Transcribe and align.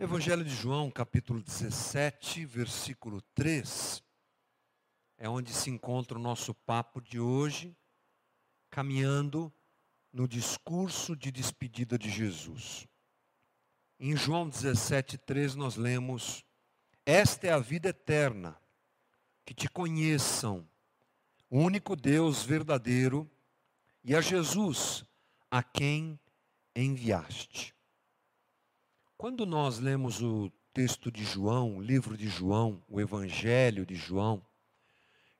Evangelho 0.00 0.44
de 0.44 0.54
João, 0.54 0.92
capítulo 0.92 1.42
17, 1.42 2.44
versículo 2.44 3.20
3, 3.34 4.00
é 5.16 5.28
onde 5.28 5.52
se 5.52 5.70
encontra 5.70 6.16
o 6.16 6.22
nosso 6.22 6.54
papo 6.54 7.00
de 7.00 7.18
hoje, 7.18 7.76
caminhando 8.70 9.52
no 10.12 10.28
discurso 10.28 11.16
de 11.16 11.32
despedida 11.32 11.98
de 11.98 12.08
Jesus. 12.08 12.86
Em 13.98 14.16
João 14.16 14.48
17, 14.48 15.18
3, 15.18 15.56
nós 15.56 15.74
lemos: 15.74 16.44
Esta 17.04 17.48
é 17.48 17.50
a 17.50 17.58
vida 17.58 17.88
eterna, 17.88 18.56
que 19.44 19.52
te 19.52 19.68
conheçam, 19.68 20.64
o 21.50 21.58
único 21.58 21.96
Deus 21.96 22.44
verdadeiro, 22.44 23.28
e 24.04 24.14
a 24.14 24.20
Jesus, 24.20 25.04
a 25.50 25.60
quem 25.60 26.20
enviaste. 26.76 27.76
Quando 29.18 29.44
nós 29.44 29.80
lemos 29.80 30.22
o 30.22 30.48
texto 30.72 31.10
de 31.10 31.24
João, 31.24 31.78
o 31.78 31.82
livro 31.82 32.16
de 32.16 32.28
João, 32.28 32.80
o 32.88 33.00
Evangelho 33.00 33.84
de 33.84 33.96
João, 33.96 34.40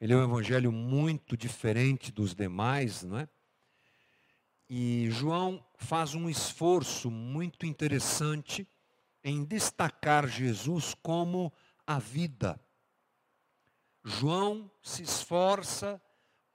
ele 0.00 0.12
é 0.12 0.16
um 0.16 0.24
evangelho 0.24 0.72
muito 0.72 1.36
diferente 1.36 2.10
dos 2.10 2.34
demais, 2.34 3.04
não 3.04 3.20
é? 3.20 3.28
E 4.68 5.08
João 5.12 5.64
faz 5.76 6.12
um 6.16 6.28
esforço 6.28 7.08
muito 7.08 7.64
interessante 7.64 8.66
em 9.22 9.44
destacar 9.44 10.26
Jesus 10.26 10.92
como 11.00 11.52
a 11.86 12.00
vida. 12.00 12.60
João 14.04 14.68
se 14.82 15.04
esforça 15.04 16.02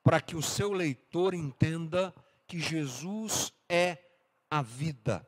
para 0.04 0.20
que 0.20 0.36
o 0.36 0.42
seu 0.42 0.74
leitor 0.74 1.34
entenda 1.34 2.14
que 2.46 2.60
Jesus 2.60 3.54
é 3.70 3.98
a 4.52 4.62
vida. 4.62 5.26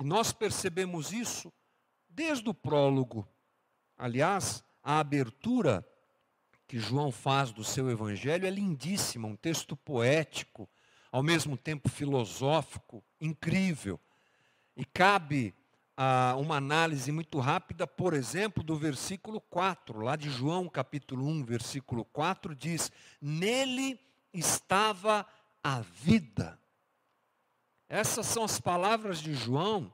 E 0.00 0.04
nós 0.04 0.32
percebemos 0.32 1.12
isso 1.12 1.52
desde 2.08 2.48
o 2.48 2.54
prólogo. 2.54 3.26
Aliás, 3.96 4.64
a 4.82 4.98
abertura 4.98 5.86
que 6.66 6.78
João 6.78 7.12
faz 7.12 7.52
do 7.52 7.62
seu 7.62 7.90
evangelho 7.90 8.46
é 8.46 8.50
lindíssima, 8.50 9.28
um 9.28 9.36
texto 9.36 9.76
poético, 9.76 10.68
ao 11.12 11.22
mesmo 11.22 11.56
tempo 11.56 11.88
filosófico, 11.88 13.02
incrível. 13.20 14.00
E 14.76 14.84
cabe 14.84 15.54
a 15.96 16.36
uma 16.36 16.56
análise 16.56 17.10
muito 17.10 17.38
rápida, 17.38 17.86
por 17.86 18.12
exemplo, 18.12 18.62
do 18.62 18.76
versículo 18.76 19.40
4, 19.40 20.00
lá 20.00 20.16
de 20.16 20.28
João 20.28 20.68
capítulo 20.68 21.26
1, 21.26 21.44
versículo 21.44 22.04
4, 22.04 22.54
diz: 22.54 22.92
Nele 23.20 23.98
estava 24.32 25.26
a 25.62 25.80
vida. 25.80 26.58
Essas 27.88 28.26
são 28.26 28.44
as 28.44 28.60
palavras 28.60 29.20
de 29.20 29.34
João 29.34 29.92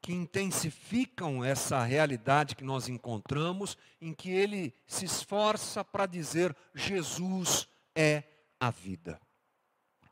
que 0.00 0.12
intensificam 0.12 1.44
essa 1.44 1.82
realidade 1.82 2.54
que 2.54 2.64
nós 2.64 2.88
encontramos, 2.88 3.76
em 4.00 4.14
que 4.14 4.30
ele 4.30 4.74
se 4.86 5.04
esforça 5.04 5.84
para 5.84 6.06
dizer: 6.06 6.56
Jesus 6.74 7.68
é 7.94 8.22
a 8.60 8.70
vida. 8.70 9.20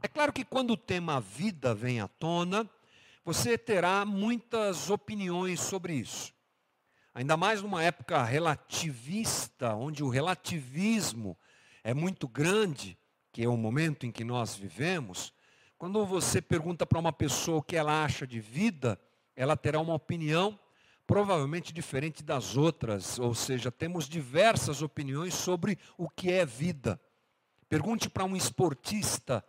É 0.02 0.08
claro 0.08 0.32
que 0.32 0.44
quando 0.44 0.72
o 0.72 0.76
tema 0.76 1.20
vida 1.20 1.74
vem 1.74 2.00
à 2.00 2.08
tona, 2.08 2.68
você 3.24 3.56
terá 3.56 4.04
muitas 4.04 4.90
opiniões 4.90 5.60
sobre 5.60 5.94
isso. 5.94 6.32
Ainda 7.14 7.36
mais 7.36 7.62
numa 7.62 7.82
época 7.82 8.22
relativista, 8.22 9.74
onde 9.74 10.04
o 10.04 10.08
relativismo 10.08 11.36
é 11.82 11.94
muito 11.94 12.28
grande, 12.28 12.98
que 13.32 13.42
é 13.42 13.48
o 13.48 13.56
momento 13.56 14.04
em 14.04 14.12
que 14.12 14.22
nós 14.22 14.54
vivemos, 14.54 15.32
quando 15.78 16.04
você 16.06 16.40
pergunta 16.40 16.86
para 16.86 16.98
uma 16.98 17.12
pessoa 17.12 17.58
o 17.58 17.62
que 17.62 17.76
ela 17.76 18.04
acha 18.04 18.26
de 18.26 18.40
vida, 18.40 18.98
ela 19.34 19.56
terá 19.56 19.78
uma 19.78 19.94
opinião 19.94 20.58
provavelmente 21.06 21.72
diferente 21.72 22.22
das 22.22 22.56
outras, 22.56 23.18
ou 23.18 23.34
seja, 23.34 23.70
temos 23.70 24.08
diversas 24.08 24.82
opiniões 24.82 25.34
sobre 25.34 25.78
o 25.96 26.08
que 26.08 26.32
é 26.32 26.44
vida. 26.44 27.00
Pergunte 27.68 28.08
para 28.08 28.24
um 28.24 28.34
esportista, 28.34 29.44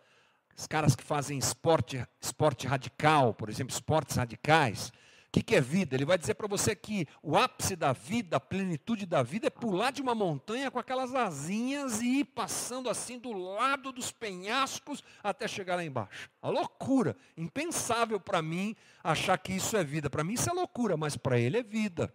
os 0.56 0.68
caras 0.68 0.96
que 0.96 1.04
fazem 1.04 1.38
esporte, 1.38 2.06
esporte 2.22 2.68
radical, 2.68 3.34
por 3.34 3.50
exemplo, 3.50 3.74
esportes 3.74 4.18
radicais, 4.18 4.92
o 5.28 5.44
que, 5.44 5.56
é 5.56 5.62
vida? 5.62 5.96
Ele 5.96 6.06
vai 6.06 6.18
dizer 6.18 6.34
para 6.34 6.48
você 6.48 6.76
que 6.76 7.06
o 7.22 7.38
ápice 7.38 7.76
da 7.76 7.94
vida, 7.94 8.38
a 8.38 8.40
plenitude 8.40 9.06
da 9.06 9.22
vida 9.22 9.48
é 9.48 9.50
pular 9.50 9.92
de 9.92 10.02
uma 10.02 10.16
montanha 10.16 10.72
com 10.72 10.80
aquelas 10.80 11.14
asinhas 11.14 12.02
e 12.02 12.20
ir 12.20 12.26
passando 12.26 12.90
assim 12.90 13.20
do 13.20 13.34
lado 13.34 13.92
dos 13.92 14.12
penhascos 14.12 15.04
até 15.22 15.48
chegar 15.48 15.76
lá 15.76 15.84
embaixo. 15.84 16.30
A 16.42 16.50
loucura. 16.50 17.16
Impensável 17.36 18.20
para 18.20 18.42
mim 18.42 18.76
achar 19.04 19.38
que 19.38 19.54
isso 19.54 19.76
é 19.76 19.84
vida. 19.84 20.10
Para 20.10 20.24
mim 20.24 20.34
isso 20.34 20.50
é 20.50 20.54
loucura, 20.54 20.96
mas 20.98 21.18
para 21.18 21.38
ele 21.38 21.58
é 21.58 21.64
vida. 21.64 22.12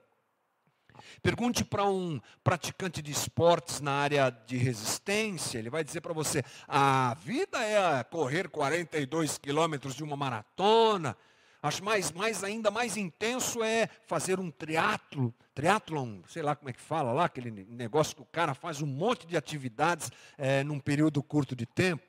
Pergunte 1.23 1.65
para 1.65 1.85
um 1.85 2.21
praticante 2.43 3.03
de 3.03 3.13
esportes 3.13 3.81
na 3.81 3.93
área 3.93 4.31
de 4.31 4.57
resistência, 4.57 5.59
ele 5.59 5.71
vai 5.71 5.85
dizer 5.85 6.01
para 6.01 6.13
você: 6.13 6.43
a 6.67 7.15
vida 7.23 7.63
é 7.63 8.03
correr 8.05 8.49
42 8.49 9.39
quilômetros 9.39 9.95
de 9.95 10.03
uma 10.03 10.17
maratona. 10.17 11.17
Acho 11.63 11.85
mais, 11.85 12.11
mais 12.11 12.43
ainda 12.43 12.73
mais 12.73 12.97
intenso 12.97 13.63
é 13.63 13.89
fazer 14.05 14.41
um 14.41 14.51
triatlo, 14.51 15.33
triatlon, 15.55 16.21
sei 16.27 16.43
lá 16.43 16.57
como 16.57 16.69
é 16.69 16.73
que 16.73 16.81
fala 16.81 17.13
lá, 17.13 17.27
aquele 17.27 17.53
negócio 17.53 18.17
que 18.17 18.23
o 18.23 18.27
cara 18.27 18.53
faz 18.53 18.83
um 18.83 18.87
monte 18.87 19.29
de 19.29 19.37
atividades 19.37 20.11
é, 20.37 20.65
num 20.65 20.81
período 20.81 21.23
curto 21.23 21.55
de 21.55 21.65
tempo. 21.65 22.03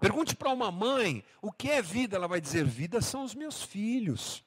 Pergunte 0.00 0.34
para 0.34 0.50
uma 0.50 0.72
mãe 0.72 1.22
o 1.40 1.52
que 1.52 1.70
é 1.70 1.80
vida, 1.80 2.16
ela 2.16 2.26
vai 2.26 2.40
dizer: 2.40 2.64
vida 2.64 3.00
são 3.00 3.22
os 3.22 3.36
meus 3.36 3.62
filhos. 3.62 4.44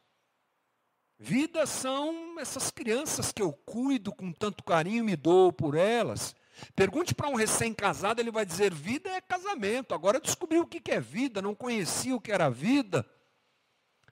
Vida 1.17 1.65
são 1.65 2.37
essas 2.39 2.69
crianças 2.69 3.31
que 3.31 3.41
eu 3.41 3.53
cuido 3.53 4.13
com 4.13 4.33
tanto 4.33 4.65
carinho 4.65 4.99
e 4.99 5.03
me 5.03 5.15
dou 5.15 5.51
por 5.53 5.75
elas. 5.75 6.35
Pergunte 6.75 7.15
para 7.15 7.29
um 7.29 7.35
recém-casado, 7.35 8.19
ele 8.19 8.31
vai 8.31 8.45
dizer: 8.45 8.73
vida 8.73 9.09
é 9.09 9.21
casamento. 9.21 9.95
Agora 9.95 10.19
descobriu 10.19 10.63
o 10.63 10.67
que 10.67 10.91
é 10.91 10.99
vida, 10.99 11.41
não 11.41 11.55
conhecia 11.55 12.13
o 12.13 12.21
que 12.21 12.33
era 12.33 12.49
vida. 12.49 13.05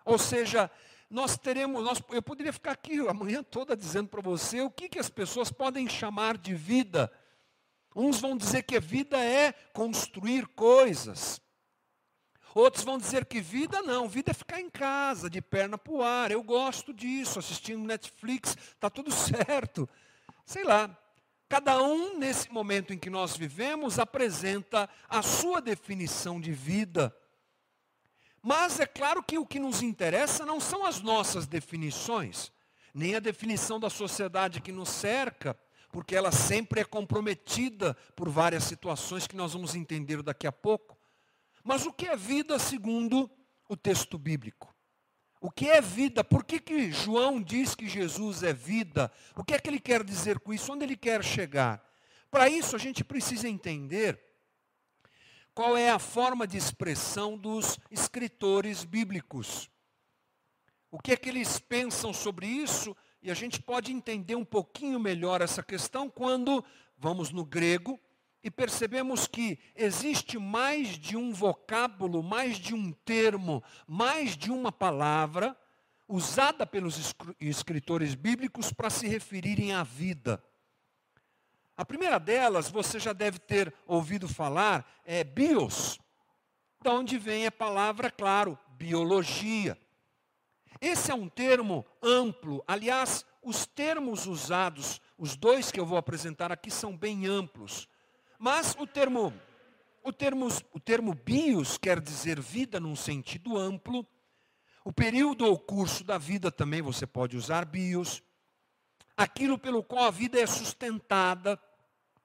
Ou 0.06 0.20
seja, 0.20 0.70
nós 1.10 1.38
teremos, 1.38 1.84
nós, 1.84 2.02
eu 2.12 2.22
poderia 2.22 2.54
ficar 2.54 2.72
aqui 2.72 3.00
a 3.08 3.14
manhã 3.14 3.44
toda 3.44 3.76
dizendo 3.76 4.08
para 4.08 4.22
você 4.22 4.62
o 4.62 4.70
que, 4.70 4.88
que 4.88 5.00
as 5.00 5.10
pessoas 5.10 5.52
podem 5.52 5.90
chamar 5.90 6.38
de 6.38 6.54
vida. 6.54 7.12
Uns 7.96 8.22
vão 8.22 8.38
dizer 8.38 8.64
que 8.64 8.80
vida 8.80 9.18
é 9.18 9.52
construir 9.74 10.48
coisas. 10.48 11.42
Outros 12.54 12.86
vão 12.86 12.98
dizer 12.98 13.26
que 13.26 13.42
vida 13.42 13.82
não, 13.82 14.08
vida 14.08 14.32
é 14.32 14.34
ficar 14.34 14.62
em 14.62 14.70
casa, 14.70 15.30
de 15.30 15.42
perna 15.42 15.78
para 15.78 15.94
o 15.94 16.02
ar. 16.02 16.32
Eu 16.32 16.42
gosto 16.42 16.94
disso, 16.94 17.40
assistindo 17.40 17.86
Netflix, 17.86 18.56
está 18.74 18.90
tudo 18.90 19.12
certo. 19.14 19.90
Sei 20.46 20.64
lá. 20.64 20.96
Cada 21.48 21.82
um, 21.84 22.18
nesse 22.18 22.52
momento 22.52 22.92
em 22.92 22.98
que 22.98 23.10
nós 23.10 23.38
vivemos, 23.38 24.00
apresenta 24.00 24.90
a 25.08 25.22
sua 25.22 25.62
definição 25.62 26.42
de 26.42 26.52
vida. 26.52 27.16
Mas 28.48 28.80
é 28.80 28.86
claro 28.86 29.24
que 29.24 29.40
o 29.40 29.46
que 29.46 29.60
nos 29.60 29.82
interessa 29.82 30.46
não 30.46 30.60
são 30.60 30.86
as 30.86 31.02
nossas 31.02 31.48
definições, 31.48 32.52
nem 32.94 33.16
a 33.16 33.20
definição 33.20 33.80
da 33.80 33.90
sociedade 33.90 34.62
que 34.62 34.72
nos 34.72 34.90
cerca, 34.90 35.58
porque 35.92 36.16
ela 36.16 36.32
sempre 36.32 36.80
é 36.82 36.86
comprometida 36.86 37.96
por 38.16 38.30
várias 38.30 38.64
situações 38.64 39.26
que 39.26 39.36
nós 39.36 39.54
vamos 39.54 39.74
entender 39.74 40.22
daqui 40.22 40.46
a 40.46 40.52
pouco. 40.52 40.96
Mas 41.64 41.88
o 41.88 41.92
que 41.92 42.06
é 42.06 42.16
vida 42.16 42.60
segundo 42.60 43.28
o 43.68 43.76
texto 43.76 44.16
bíblico? 44.16 44.72
O 45.42 45.50
que 45.50 45.68
é 45.68 45.82
vida? 45.82 46.24
Por 46.24 46.44
que, 46.44 46.60
que 46.60 46.92
João 46.92 47.42
diz 47.42 47.74
que 47.74 47.90
Jesus 47.90 48.44
é 48.44 48.54
vida? 48.54 49.12
O 49.36 49.44
que 49.44 49.56
é 49.56 49.60
que 49.60 49.68
ele 49.72 49.80
quer 49.80 50.04
dizer 50.04 50.40
com 50.40 50.54
isso? 50.54 50.72
Onde 50.72 50.86
ele 50.86 50.96
quer 50.96 51.24
chegar? 51.24 51.84
Para 52.30 52.48
isso 52.48 52.76
a 52.76 52.80
gente 52.80 53.04
precisa 53.04 53.50
entender 53.50 54.22
qual 55.56 55.78
é 55.78 55.90
a 55.90 55.98
forma 55.98 56.46
de 56.46 56.58
expressão 56.58 57.38
dos 57.38 57.80
escritores 57.90 58.84
bíblicos. 58.84 59.70
O 60.92 61.00
que 61.00 61.14
é 61.14 61.18
que 61.18 61.30
eles 61.30 61.60
pensam 61.60 62.14
sobre 62.14 62.46
isso? 62.46 62.96
E 63.24 63.32
a 63.32 63.34
gente 63.34 63.62
pode 63.62 63.94
entender 63.94 64.36
um 64.36 64.44
pouquinho 64.44 65.00
melhor 65.00 65.42
essa 65.42 65.64
questão 65.64 66.10
quando 66.10 66.64
vamos 66.98 67.32
no 67.32 67.46
grego 67.46 67.98
e 68.44 68.52
percebemos 68.52 69.28
que 69.28 69.58
existe 69.74 70.38
mais 70.38 71.00
de 71.00 71.16
um 71.16 71.34
vocábulo, 71.34 72.22
mais 72.22 72.58
de 72.58 72.76
um 72.76 72.92
termo, 72.92 73.64
mais 73.88 74.36
de 74.36 74.52
uma 74.52 74.74
palavra 74.74 75.58
usada 76.06 76.68
pelos 76.68 77.16
escritores 77.40 78.14
bíblicos 78.14 78.74
para 78.74 78.90
se 78.90 79.08
referirem 79.08 79.74
à 79.74 79.84
vida. 79.84 80.44
A 81.78 81.84
primeira 81.84 82.18
delas, 82.20 82.70
você 82.70 83.00
já 83.00 83.12
deve 83.12 83.38
ter 83.38 83.74
ouvido 83.86 84.28
falar, 84.28 84.86
é 85.04 85.24
bios, 85.24 86.00
de 86.82 86.90
onde 86.90 87.18
vem 87.18 87.46
a 87.46 87.52
palavra, 87.52 88.10
claro, 88.10 88.58
biologia. 88.70 89.78
Esse 90.80 91.12
é 91.12 91.16
um 91.16 91.28
termo 91.28 91.86
amplo. 92.02 92.64
Aliás, 92.68 93.26
os 93.42 93.66
termos 93.66 94.26
usados, 94.26 95.02
os 95.18 95.36
dois 95.36 95.72
que 95.72 95.80
eu 95.80 95.86
vou 95.86 95.98
apresentar 95.98 96.52
aqui, 96.52 96.72
são 96.72 96.96
bem 96.96 97.26
amplos. 97.26 97.88
Mas 98.40 98.76
o 98.78 98.88
termo, 98.88 99.34
o 100.04 100.14
termo, 100.14 100.48
o 100.72 100.80
termo 100.80 101.14
bios 101.14 101.78
quer 101.78 102.00
dizer 102.00 102.40
vida 102.40 102.80
num 102.80 102.96
sentido 102.96 103.58
amplo. 103.58 104.06
O 104.84 104.94
período 104.94 105.46
ou 105.46 105.58
curso 105.58 106.04
da 106.04 106.18
vida 106.18 106.52
também 106.52 106.82
você 106.82 107.08
pode 107.08 107.36
usar 107.36 107.66
bios. 107.66 108.22
Aquilo 109.18 109.58
pelo 109.58 109.84
qual 109.84 110.06
a 110.06 110.12
vida 110.12 110.40
é 110.40 110.46
sustentada, 110.46 111.60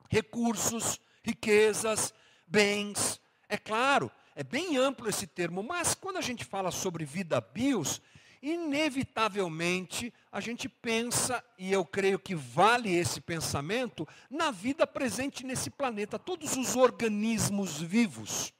recursos, 0.08 1.00
riquezas, 1.22 2.12
bens. 2.46 3.20
É 3.48 3.56
claro, 3.56 4.10
é 4.34 4.42
bem 4.42 4.76
amplo 4.76 5.08
esse 5.08 5.26
termo, 5.26 5.62
mas 5.62 5.94
quando 5.94 6.16
a 6.16 6.20
gente 6.20 6.44
fala 6.44 6.70
sobre 6.70 7.04
vida 7.04 7.40
bios, 7.40 8.00
inevitavelmente 8.42 10.12
a 10.32 10.40
gente 10.40 10.68
pensa, 10.68 11.44
e 11.58 11.72
eu 11.72 11.84
creio 11.84 12.18
que 12.18 12.34
vale 12.34 12.94
esse 12.94 13.20
pensamento, 13.20 14.06
na 14.30 14.50
vida 14.50 14.86
presente 14.86 15.44
nesse 15.44 15.70
planeta, 15.70 16.18
todos 16.18 16.56
os 16.56 16.74
organismos 16.74 17.80
vivos. 17.80 18.52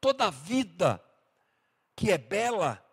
Toda 0.00 0.30
vida 0.30 1.02
que 1.94 2.10
é 2.10 2.18
bela, 2.18 2.84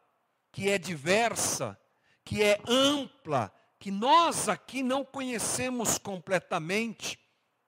que 0.52 0.70
é 0.70 0.78
diversa, 0.78 1.78
que 2.24 2.42
é 2.42 2.60
ampla, 2.68 3.54
que 3.84 3.92
nós 3.92 4.48
aqui 4.48 4.82
não 4.82 5.04
conhecemos 5.04 5.98
completamente, 5.98 7.20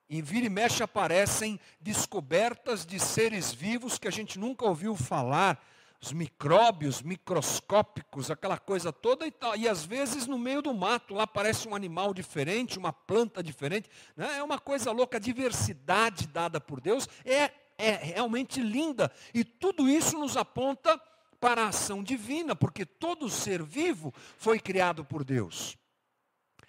e 0.08 0.22
vira 0.22 0.46
e 0.46 0.48
mexe 0.48 0.82
aparecem 0.82 1.60
descobertas 1.78 2.86
de 2.86 2.98
seres 2.98 3.52
vivos 3.52 3.98
que 3.98 4.08
a 4.08 4.10
gente 4.10 4.38
nunca 4.38 4.64
ouviu 4.64 4.96
falar, 4.96 5.62
os 6.00 6.12
micróbios 6.12 7.02
microscópicos, 7.02 8.30
aquela 8.30 8.56
coisa 8.56 8.90
toda 8.90 9.26
e 9.26 9.30
tal. 9.30 9.56
E 9.56 9.68
às 9.68 9.84
vezes 9.84 10.26
no 10.26 10.38
meio 10.38 10.62
do 10.62 10.72
mato 10.72 11.12
lá 11.12 11.24
aparece 11.24 11.68
um 11.68 11.74
animal 11.74 12.14
diferente, 12.14 12.78
uma 12.78 12.94
planta 12.94 13.42
diferente. 13.42 13.90
Né? 14.16 14.38
É 14.38 14.42
uma 14.42 14.58
coisa 14.58 14.92
louca, 14.92 15.18
a 15.18 15.20
diversidade 15.20 16.28
dada 16.28 16.58
por 16.58 16.80
Deus 16.80 17.06
é, 17.26 17.50
é 17.76 17.90
realmente 17.90 18.58
linda. 18.58 19.12
E 19.34 19.44
tudo 19.44 19.86
isso 19.86 20.18
nos 20.18 20.34
aponta 20.34 20.98
para 21.38 21.64
a 21.64 21.68
ação 21.68 22.02
divina, 22.02 22.56
porque 22.56 22.86
todo 22.86 23.28
ser 23.28 23.62
vivo 23.62 24.14
foi 24.38 24.58
criado 24.58 25.04
por 25.04 25.22
Deus. 25.22 25.76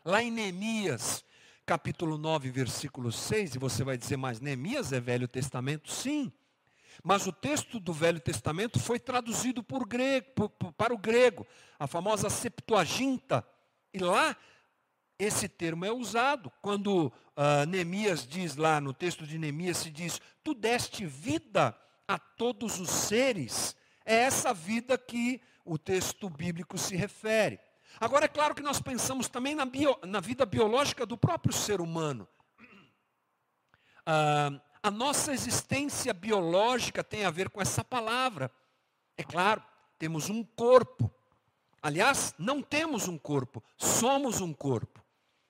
Lá 0.08 0.24
em 0.24 0.32
Neemias, 0.32 1.22
capítulo 1.66 2.18
9, 2.18 2.50
versículo 2.50 3.12
6, 3.12 3.56
e 3.56 3.60
você 3.60 3.84
vai 3.84 3.98
dizer, 3.98 4.16
mas 4.16 4.40
Neemias 4.40 4.94
é 4.94 5.02
Velho 5.02 5.28
Testamento? 5.28 5.92
Sim. 5.92 6.32
Mas 7.04 7.28
o 7.28 7.34
texto 7.34 7.78
do 7.78 7.92
Velho 7.92 8.22
Testamento 8.22 8.80
foi 8.80 9.02
traduzido 9.02 9.66
grego, 9.86 10.48
para 10.78 10.94
o 10.94 10.98
grego, 10.98 11.46
a 11.78 11.88
famosa 11.88 12.30
Septuaginta. 12.30 13.46
E 13.94 14.00
lá, 14.00 14.38
esse 15.20 15.50
termo 15.50 15.84
é 15.84 15.92
usado. 15.92 16.54
Quando 16.62 17.08
uh, 17.08 17.66
Neemias 17.68 18.26
diz 18.26 18.56
lá, 18.56 18.80
no 18.80 18.94
texto 18.94 19.28
de 19.28 19.38
Neemias 19.38 19.80
se 19.80 19.92
diz, 19.92 20.22
tu 20.42 20.54
deste 20.54 21.06
vida 21.06 21.78
a 22.08 22.18
todos 22.18 22.80
os 22.80 22.90
seres. 22.90 23.76
É 24.06 24.16
essa 24.16 24.54
vida 24.54 24.98
que 24.98 25.42
o 25.66 25.78
texto 25.78 26.30
bíblico 26.30 26.78
se 26.78 26.96
refere. 26.96 27.60
Agora, 28.00 28.26
é 28.26 28.28
claro 28.28 28.54
que 28.54 28.62
nós 28.62 28.82
pensamos 28.82 29.28
também 29.28 29.56
na, 29.56 29.66
bio, 29.66 29.98
na 30.04 30.20
vida 30.20 30.46
biológica 30.46 31.06
do 31.06 31.18
próprio 31.18 31.54
ser 31.54 31.82
humano. 31.82 32.28
Ah, 34.06 34.52
a 34.82 34.92
nossa 34.92 35.34
existência 35.34 36.14
biológica 36.14 37.04
tem 37.04 37.26
a 37.26 37.32
ver 37.32 37.50
com 37.50 37.62
essa 37.62 37.84
palavra. 37.84 38.52
É 39.18 39.24
claro, 39.24 39.64
temos 39.98 40.30
um 40.30 40.44
corpo. 40.44 41.12
Aliás, 41.82 42.34
não 42.38 42.62
temos 42.62 43.08
um 43.08 43.18
corpo, 43.18 43.64
somos 43.78 44.42
um 44.42 44.54
corpo. 44.54 45.04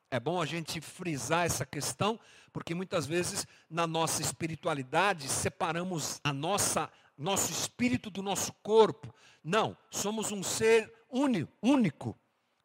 É 0.09 0.19
bom 0.19 0.41
a 0.41 0.45
gente 0.45 0.79
frisar 0.79 1.45
essa 1.45 1.65
questão, 1.65 2.19
porque 2.53 2.73
muitas 2.73 3.05
vezes 3.05 3.45
na 3.69 3.85
nossa 3.85 4.21
espiritualidade 4.21 5.27
separamos 5.27 6.19
a 6.23 6.31
nossa 6.31 6.89
nosso 7.17 7.51
espírito 7.51 8.09
do 8.09 8.21
nosso 8.21 8.53
corpo. 8.63 9.13
Não, 9.44 9.75
somos 9.89 10.31
um 10.31 10.44
ser 10.44 10.94
único. 11.09 12.17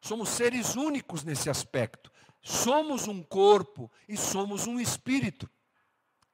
Somos 0.03 0.27
seres 0.27 0.75
únicos 0.75 1.23
nesse 1.23 1.49
aspecto. 1.49 2.11
Somos 2.41 3.07
um 3.07 3.23
corpo 3.23 3.89
e 4.05 4.17
somos 4.17 4.67
um 4.67 4.77
espírito. 4.77 5.49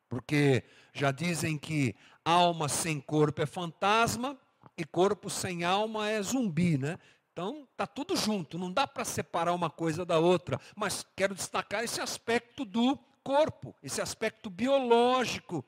Porque 0.09 0.63
já 0.91 1.11
dizem 1.11 1.55
que 1.55 1.95
alma 2.25 2.67
sem 2.67 2.99
corpo 2.99 3.43
é 3.43 3.45
fantasma 3.45 4.35
e 4.75 4.83
corpo 4.83 5.29
sem 5.29 5.63
alma 5.63 6.09
é 6.09 6.19
zumbi, 6.19 6.79
né? 6.79 6.97
Então, 7.31 7.67
está 7.71 7.85
tudo 7.85 8.15
junto, 8.15 8.57
não 8.57 8.73
dá 8.73 8.87
para 8.87 9.05
separar 9.05 9.53
uma 9.53 9.69
coisa 9.69 10.03
da 10.03 10.17
outra. 10.17 10.59
Mas 10.75 11.05
quero 11.15 11.35
destacar 11.35 11.83
esse 11.83 12.01
aspecto 12.01 12.65
do 12.65 12.97
corpo, 13.23 13.75
esse 13.83 14.01
aspecto 14.01 14.49
biológico, 14.49 15.63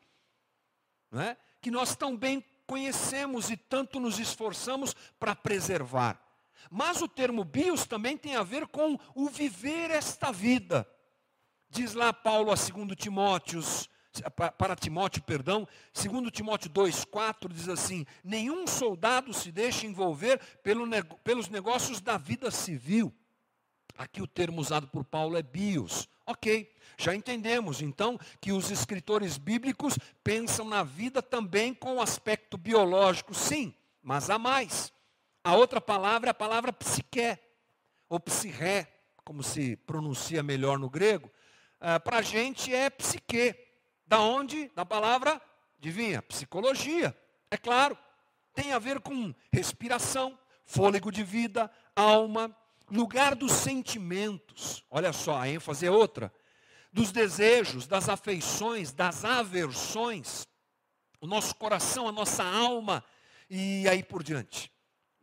não 1.12 1.22
é? 1.22 1.38
que 1.62 1.70
nós 1.70 1.96
tão 1.96 2.18
bem 2.18 2.44
conhecemos 2.66 3.52
e 3.52 3.56
tanto 3.56 4.00
nos 4.00 4.18
esforçamos 4.18 4.96
para 5.20 5.36
preservar. 5.36 6.31
Mas 6.70 7.02
o 7.02 7.08
termo 7.08 7.44
bios 7.44 7.86
também 7.86 8.18
tem 8.18 8.36
a 8.36 8.44
ver 8.44 8.68
com 8.68 8.98
o 9.16 9.30
viver 9.30 9.92
esta 9.92 10.32
vida. 10.32 10.88
Diz 11.70 11.94
lá 11.94 12.12
Paulo 12.12 12.52
a 12.52 12.56
2 12.56 12.96
Timóteos, 12.98 13.90
para 14.58 14.76
Timóteo, 14.76 15.24
perdão, 15.24 15.66
2 15.94 16.32
Timóteo 16.32 16.70
2,4 16.70 17.52
diz 17.52 17.70
assim: 17.70 18.06
nenhum 18.24 18.68
soldado 18.68 19.34
se 19.34 19.52
deixa 19.52 19.86
envolver 19.86 20.40
pelo, 20.62 20.86
pelos 21.24 21.48
negócios 21.48 22.02
da 22.02 22.18
vida 22.18 22.52
civil. 22.52 23.14
Aqui 23.98 24.22
o 24.22 24.28
termo 24.28 24.60
usado 24.60 24.88
por 24.88 25.06
Paulo 25.06 25.38
é 25.38 25.44
bios. 25.44 26.10
Ok, 26.26 26.72
já 26.98 27.16
entendemos 27.16 27.82
então 27.82 28.20
que 28.40 28.52
os 28.52 28.70
escritores 28.70 29.38
bíblicos 29.38 29.98
pensam 30.24 30.66
na 30.66 30.84
vida 30.84 31.22
também 31.22 31.74
com 31.74 31.96
o 31.96 32.02
aspecto 32.02 32.58
biológico, 32.58 33.34
sim, 33.34 33.74
mas 34.02 34.30
há 34.30 34.38
mais. 34.38 34.94
A 35.44 35.56
outra 35.56 35.82
palavra 35.82 36.30
é 36.30 36.32
a 36.32 36.36
palavra 36.36 36.72
psique, 36.72 37.38
ou 38.08 38.20
psirré, 38.20 38.88
como 39.24 39.42
se 39.42 39.76
pronuncia 39.76 40.44
melhor 40.44 40.78
no 40.78 40.90
grego. 40.90 41.32
Ah, 41.80 42.00
Para 42.00 42.18
a 42.18 42.22
gente 42.22 42.74
é 42.74 42.90
psique. 42.90 43.56
Da 44.06 44.20
onde? 44.20 44.70
Da 44.76 44.86
palavra, 44.86 45.42
adivinha? 45.80 46.22
Psicologia. 46.22 47.18
É 47.50 47.58
claro. 47.58 47.98
Tem 48.54 48.74
a 48.74 48.80
ver 48.80 49.00
com 49.00 49.34
respiração, 49.52 50.38
fôlego 50.66 51.12
de 51.12 51.24
vida, 51.24 51.72
alma, 51.96 52.56
lugar 52.90 53.34
dos 53.34 53.54
sentimentos. 53.54 54.84
Olha 54.92 55.14
só, 55.14 55.40
a 55.40 55.48
ênfase 55.48 55.86
é 55.86 55.92
outra. 55.92 56.32
Dos 56.92 57.12
desejos, 57.12 57.88
das 57.88 58.10
afeições, 58.10 58.92
das 58.92 59.24
aversões. 59.24 60.46
O 61.22 61.26
nosso 61.26 61.56
coração, 61.56 62.08
a 62.08 62.12
nossa 62.12 62.44
alma 62.44 63.04
e 63.50 63.88
aí 63.88 64.04
por 64.04 64.22
diante. 64.22 64.72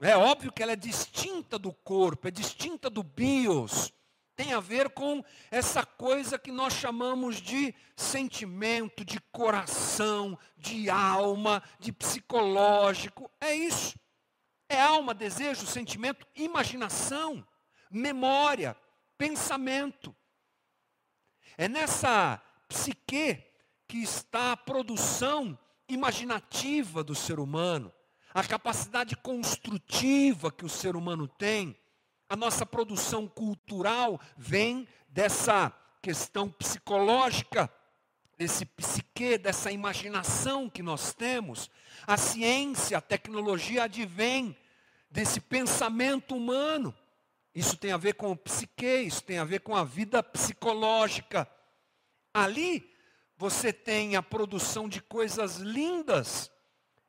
É 0.00 0.16
óbvio 0.16 0.52
que 0.52 0.62
ela 0.62 0.72
é 0.72 0.76
distinta 0.76 1.58
do 1.58 1.72
corpo, 1.72 2.28
é 2.28 2.30
distinta 2.30 2.88
do 2.88 3.02
bios. 3.02 3.92
Tem 4.36 4.52
a 4.52 4.60
ver 4.60 4.90
com 4.90 5.24
essa 5.50 5.84
coisa 5.84 6.38
que 6.38 6.52
nós 6.52 6.72
chamamos 6.72 7.40
de 7.42 7.74
sentimento, 7.96 9.04
de 9.04 9.20
coração, 9.32 10.38
de 10.56 10.88
alma, 10.88 11.60
de 11.80 11.90
psicológico. 11.92 13.28
É 13.40 13.52
isso. 13.52 13.98
É 14.68 14.80
alma, 14.80 15.12
desejo, 15.12 15.66
sentimento, 15.66 16.24
imaginação, 16.36 17.44
memória, 17.90 18.76
pensamento. 19.16 20.14
É 21.56 21.68
nessa 21.68 22.40
psique 22.68 23.42
que 23.88 23.98
está 23.98 24.52
a 24.52 24.56
produção 24.56 25.58
imaginativa 25.88 27.02
do 27.02 27.16
ser 27.16 27.40
humano 27.40 27.92
a 28.38 28.44
capacidade 28.44 29.16
construtiva 29.16 30.52
que 30.52 30.64
o 30.64 30.68
ser 30.68 30.94
humano 30.94 31.26
tem, 31.26 31.76
a 32.28 32.36
nossa 32.36 32.64
produção 32.64 33.26
cultural 33.26 34.20
vem 34.36 34.86
dessa 35.08 35.72
questão 36.00 36.48
psicológica, 36.48 37.68
desse 38.36 38.64
psique, 38.64 39.38
dessa 39.38 39.72
imaginação 39.72 40.70
que 40.70 40.84
nós 40.84 41.12
temos. 41.12 41.68
A 42.06 42.16
ciência, 42.16 42.98
a 42.98 43.00
tecnologia 43.00 43.82
advém 43.82 44.56
desse 45.10 45.40
pensamento 45.40 46.36
humano. 46.36 46.94
Isso 47.52 47.76
tem 47.76 47.90
a 47.90 47.96
ver 47.96 48.14
com 48.14 48.30
o 48.30 48.36
psique, 48.36 49.00
isso 49.00 49.24
tem 49.24 49.38
a 49.38 49.44
ver 49.44 49.62
com 49.62 49.74
a 49.74 49.82
vida 49.82 50.22
psicológica. 50.22 51.50
Ali 52.32 52.88
você 53.36 53.72
tem 53.72 54.14
a 54.14 54.22
produção 54.22 54.88
de 54.88 55.02
coisas 55.02 55.56
lindas, 55.56 56.52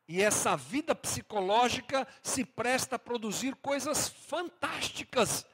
e 0.09 0.23
essa 0.23 0.57
vida 0.57 0.95
psicológica 0.95 2.07
se 2.23 2.43
presta 2.43 2.95
a 2.95 2.99
produzir 2.99 3.53
coisas 3.57 4.09
fantásticas. 4.09 5.45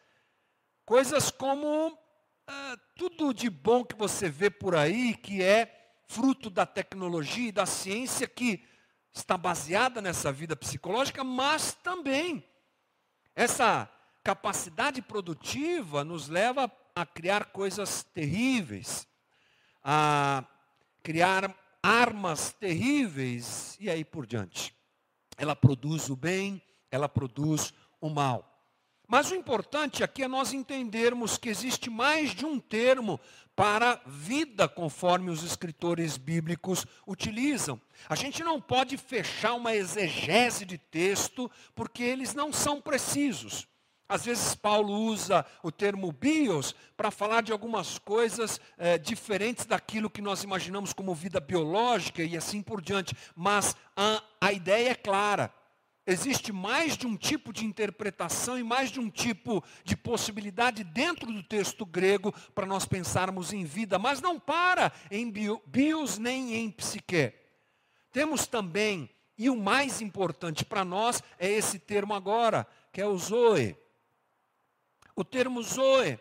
Coisas 0.85 1.29
como 1.29 1.99
ah, 2.47 2.77
tudo 2.95 3.33
de 3.33 3.49
bom 3.49 3.83
que 3.83 3.97
você 3.97 4.29
vê 4.29 4.49
por 4.49 4.73
aí, 4.73 5.13
que 5.13 5.43
é 5.43 5.99
fruto 6.07 6.49
da 6.49 6.65
tecnologia 6.65 7.49
e 7.49 7.51
da 7.51 7.65
ciência 7.65 8.29
que 8.29 8.65
está 9.13 9.37
baseada 9.37 10.01
nessa 10.01 10.31
vida 10.31 10.55
psicológica, 10.55 11.21
mas 11.21 11.73
também 11.73 12.41
essa 13.35 13.91
capacidade 14.23 15.01
produtiva 15.01 16.05
nos 16.05 16.29
leva 16.29 16.71
a 16.95 17.05
criar 17.05 17.47
coisas 17.47 18.03
terríveis, 18.03 19.05
a 19.83 20.45
criar 21.03 21.53
armas 21.85 22.51
terríveis 22.51 23.77
e 23.79 23.91
aí 23.91 24.03
por 24.03 24.25
diante. 24.25 24.75
Ela 25.37 25.55
produz 25.55 26.09
o 26.09 26.15
bem, 26.15 26.59
ela 26.89 27.07
produz 27.07 27.71
o 28.01 28.09
mal. 28.09 28.51
Mas 29.07 29.29
o 29.29 29.35
importante 29.35 30.03
aqui 30.03 30.23
é 30.23 30.27
nós 30.27 30.51
entendermos 30.51 31.37
que 31.37 31.47
existe 31.47 31.91
mais 31.91 32.31
de 32.31 32.43
um 32.43 32.59
termo 32.59 33.19
para 33.55 34.01
vida, 34.07 34.67
conforme 34.67 35.29
os 35.29 35.43
escritores 35.43 36.17
bíblicos 36.17 36.87
utilizam. 37.05 37.79
A 38.09 38.15
gente 38.15 38.43
não 38.43 38.59
pode 38.59 38.97
fechar 38.97 39.53
uma 39.53 39.75
exegese 39.75 40.65
de 40.65 40.79
texto, 40.79 41.51
porque 41.75 42.01
eles 42.01 42.33
não 42.33 42.51
são 42.51 42.81
precisos. 42.81 43.67
Às 44.07 44.25
vezes 44.25 44.53
Paulo 44.53 44.93
usa 44.93 45.43
o 45.63 45.71
termo 45.71 46.11
bios 46.11 46.75
para 46.95 47.09
falar 47.09 47.41
de 47.41 47.51
algumas 47.51 47.97
coisas 47.97 48.61
é, 48.77 48.99
diferentes 48.99 49.65
daquilo 49.65 50.09
que 50.09 50.21
nós 50.21 50.43
imaginamos 50.43 50.93
como 50.93 51.15
vida 51.15 51.39
biológica 51.39 52.21
e 52.21 52.37
assim 52.37 52.61
por 52.61 52.81
diante. 52.81 53.15
Mas 53.35 53.75
a, 53.95 54.21
a 54.39 54.53
ideia 54.53 54.89
é 54.89 54.95
clara. 54.95 55.51
Existe 56.07 56.51
mais 56.51 56.95
de 56.95 57.07
um 57.07 57.17
tipo 57.17 57.51
de 57.51 57.65
interpretação 57.65 58.59
e 58.59 58.63
mais 58.63 58.91
de 58.91 58.99
um 58.99 59.09
tipo 59.09 59.63
de 59.83 59.97
possibilidade 59.97 60.83
dentro 60.83 61.33
do 61.33 61.41
texto 61.41 61.83
grego 61.83 62.31
para 62.53 62.67
nós 62.67 62.85
pensarmos 62.85 63.51
em 63.51 63.65
vida, 63.65 63.97
mas 63.97 64.21
não 64.21 64.39
para 64.39 64.91
em 65.09 65.31
bios 65.65 66.19
nem 66.19 66.53
em 66.57 66.69
psique. 66.69 67.33
Temos 68.11 68.45
também, 68.45 69.09
e 69.35 69.49
o 69.49 69.57
mais 69.57 69.99
importante 69.99 70.63
para 70.63 70.85
nós 70.85 71.23
é 71.39 71.49
esse 71.49 71.79
termo 71.79 72.13
agora, 72.13 72.67
que 72.93 73.01
é 73.01 73.07
o 73.07 73.17
zoe. 73.17 73.75
O 75.15 75.23
termo 75.23 75.63
zoe 75.63 76.19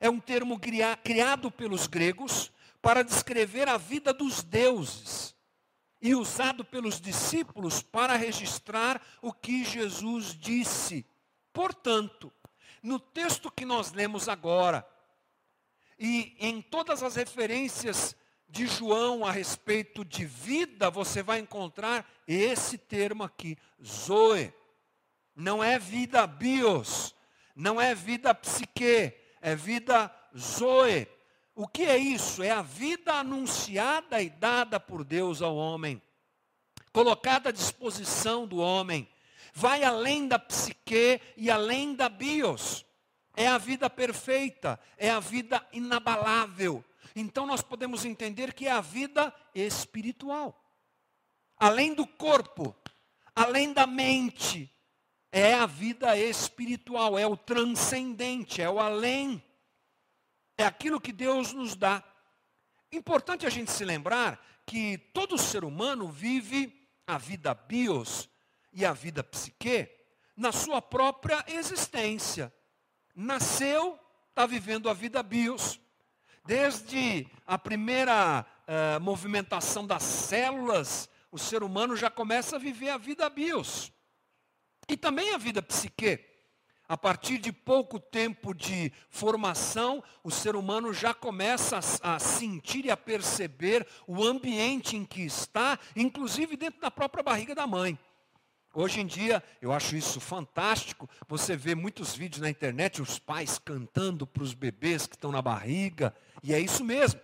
é 0.00 0.10
um 0.10 0.20
termo 0.20 0.60
criado 1.02 1.50
pelos 1.50 1.86
gregos 1.86 2.52
para 2.82 3.02
descrever 3.02 3.68
a 3.68 3.78
vida 3.78 4.12
dos 4.12 4.42
deuses 4.42 5.34
e 6.02 6.14
usado 6.14 6.62
pelos 6.66 7.00
discípulos 7.00 7.80
para 7.80 8.14
registrar 8.14 9.00
o 9.22 9.32
que 9.32 9.64
Jesus 9.64 10.36
disse. 10.38 11.06
Portanto, 11.50 12.30
no 12.82 13.00
texto 13.00 13.50
que 13.50 13.64
nós 13.64 13.92
lemos 13.92 14.28
agora, 14.28 14.86
e 15.98 16.36
em 16.38 16.60
todas 16.60 17.02
as 17.02 17.16
referências 17.16 18.14
de 18.46 18.66
João 18.66 19.24
a 19.24 19.32
respeito 19.32 20.04
de 20.04 20.26
vida, 20.26 20.90
você 20.90 21.22
vai 21.22 21.38
encontrar 21.38 22.06
esse 22.28 22.76
termo 22.76 23.24
aqui, 23.24 23.56
Zoe. 23.82 24.52
Não 25.34 25.64
é 25.64 25.78
vida 25.78 26.26
bios, 26.26 27.13
não 27.54 27.80
é 27.80 27.94
vida 27.94 28.34
psique, 28.34 29.12
é 29.40 29.54
vida 29.54 30.12
Zoe. 30.36 31.06
O 31.54 31.68
que 31.68 31.84
é 31.84 31.96
isso? 31.96 32.42
É 32.42 32.50
a 32.50 32.62
vida 32.62 33.14
anunciada 33.14 34.20
e 34.20 34.28
dada 34.28 34.80
por 34.80 35.04
Deus 35.04 35.40
ao 35.40 35.54
homem, 35.54 36.02
colocada 36.92 37.50
à 37.50 37.52
disposição 37.52 38.46
do 38.46 38.58
homem. 38.58 39.08
Vai 39.52 39.84
além 39.84 40.26
da 40.26 40.38
psique 40.38 41.20
e 41.36 41.48
além 41.48 41.94
da 41.94 42.08
bios. 42.08 42.84
É 43.36 43.46
a 43.46 43.58
vida 43.58 43.88
perfeita, 43.88 44.80
é 44.96 45.10
a 45.10 45.20
vida 45.20 45.64
inabalável. 45.72 46.84
Então 47.14 47.46
nós 47.46 47.62
podemos 47.62 48.04
entender 48.04 48.52
que 48.52 48.66
é 48.66 48.72
a 48.72 48.80
vida 48.80 49.32
espiritual. 49.54 50.60
Além 51.56 51.94
do 51.94 52.04
corpo, 52.04 52.74
além 53.34 53.72
da 53.72 53.86
mente, 53.86 54.73
é 55.34 55.52
a 55.52 55.66
vida 55.66 56.16
espiritual, 56.16 57.18
é 57.18 57.26
o 57.26 57.36
transcendente, 57.36 58.62
é 58.62 58.70
o 58.70 58.78
além. 58.78 59.42
É 60.56 60.64
aquilo 60.64 61.00
que 61.00 61.12
Deus 61.12 61.52
nos 61.52 61.74
dá. 61.74 62.04
Importante 62.92 63.44
a 63.44 63.50
gente 63.50 63.72
se 63.72 63.84
lembrar 63.84 64.40
que 64.64 64.96
todo 65.12 65.36
ser 65.36 65.64
humano 65.64 66.06
vive 66.06 66.88
a 67.04 67.18
vida 67.18 67.52
bios 67.52 68.30
e 68.72 68.84
a 68.84 68.92
vida 68.92 69.24
psique 69.24 69.88
na 70.36 70.52
sua 70.52 70.80
própria 70.80 71.44
existência. 71.48 72.54
Nasceu, 73.12 73.98
está 74.30 74.46
vivendo 74.46 74.88
a 74.88 74.94
vida 74.94 75.20
bios. 75.20 75.80
Desde 76.44 77.26
a 77.44 77.58
primeira 77.58 78.46
uh, 78.68 79.00
movimentação 79.00 79.84
das 79.84 80.04
células, 80.04 81.08
o 81.32 81.38
ser 81.40 81.64
humano 81.64 81.96
já 81.96 82.08
começa 82.08 82.54
a 82.54 82.60
viver 82.60 82.90
a 82.90 82.98
vida 82.98 83.28
bios. 83.28 83.92
E 84.88 84.96
também 84.96 85.34
a 85.34 85.38
vida 85.38 85.62
psique. 85.62 86.18
A 86.86 86.98
partir 86.98 87.38
de 87.38 87.50
pouco 87.50 87.98
tempo 87.98 88.54
de 88.54 88.92
formação, 89.08 90.04
o 90.22 90.30
ser 90.30 90.54
humano 90.54 90.92
já 90.92 91.14
começa 91.14 91.78
a, 92.02 92.14
a, 92.14 92.18
sentir 92.18 92.84
e 92.84 92.90
a 92.90 92.96
perceber 92.96 93.86
o 94.06 94.22
ambiente 94.22 94.94
em 94.94 95.04
que 95.04 95.22
está, 95.22 95.78
inclusive 95.96 96.56
dentro 96.58 96.80
da 96.80 96.90
própria 96.90 97.22
barriga 97.22 97.54
da 97.54 97.66
mãe. 97.66 97.98
Hoje 98.74 99.00
em 99.00 99.06
dia, 99.06 99.42
eu 99.62 99.72
acho 99.72 99.96
isso 99.96 100.20
fantástico. 100.20 101.08
Você 101.26 101.56
vê 101.56 101.74
muitos 101.74 102.14
vídeos 102.14 102.42
na 102.42 102.50
internet, 102.50 103.00
os 103.00 103.18
pais 103.18 103.58
cantando 103.58 104.26
para 104.26 104.42
os 104.42 104.52
bebês 104.52 105.06
que 105.06 105.14
estão 105.14 105.32
na 105.32 105.40
barriga. 105.40 106.14
E 106.42 106.52
é 106.52 106.60
isso 106.60 106.84
mesmo. 106.84 107.20